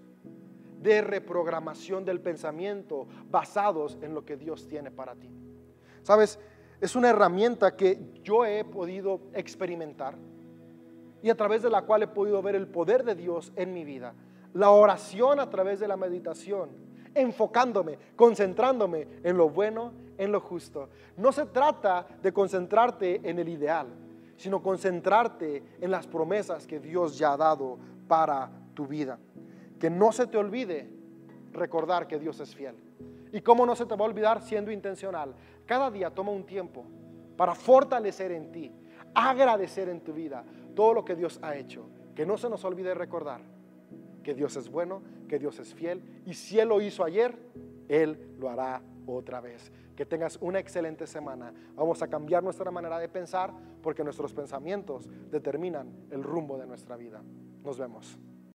[0.81, 5.29] de reprogramación del pensamiento basados en lo que Dios tiene para ti.
[6.03, 6.39] Sabes,
[6.79, 10.15] es una herramienta que yo he podido experimentar
[11.21, 13.83] y a través de la cual he podido ver el poder de Dios en mi
[13.83, 14.13] vida.
[14.53, 16.86] La oración a través de la meditación
[17.21, 20.89] enfocándome, concentrándome en lo bueno, en lo justo.
[21.17, 23.87] No se trata de concentrarte en el ideal,
[24.35, 29.19] sino concentrarte en las promesas que Dios ya ha dado para tu vida.
[29.79, 30.89] Que no se te olvide
[31.51, 32.75] recordar que Dios es fiel.
[33.31, 35.33] ¿Y cómo no se te va a olvidar siendo intencional?
[35.65, 36.85] Cada día toma un tiempo
[37.35, 38.71] para fortalecer en ti,
[39.13, 40.43] agradecer en tu vida
[40.75, 41.89] todo lo que Dios ha hecho.
[42.15, 43.56] Que no se nos olvide recordar
[44.27, 47.39] que Dios es bueno, que Dios es fiel y si Él lo hizo ayer,
[47.87, 49.71] Él lo hará otra vez.
[49.95, 51.53] Que tengas una excelente semana.
[51.77, 56.97] Vamos a cambiar nuestra manera de pensar porque nuestros pensamientos determinan el rumbo de nuestra
[56.97, 57.23] vida.
[57.63, 58.19] Nos vemos.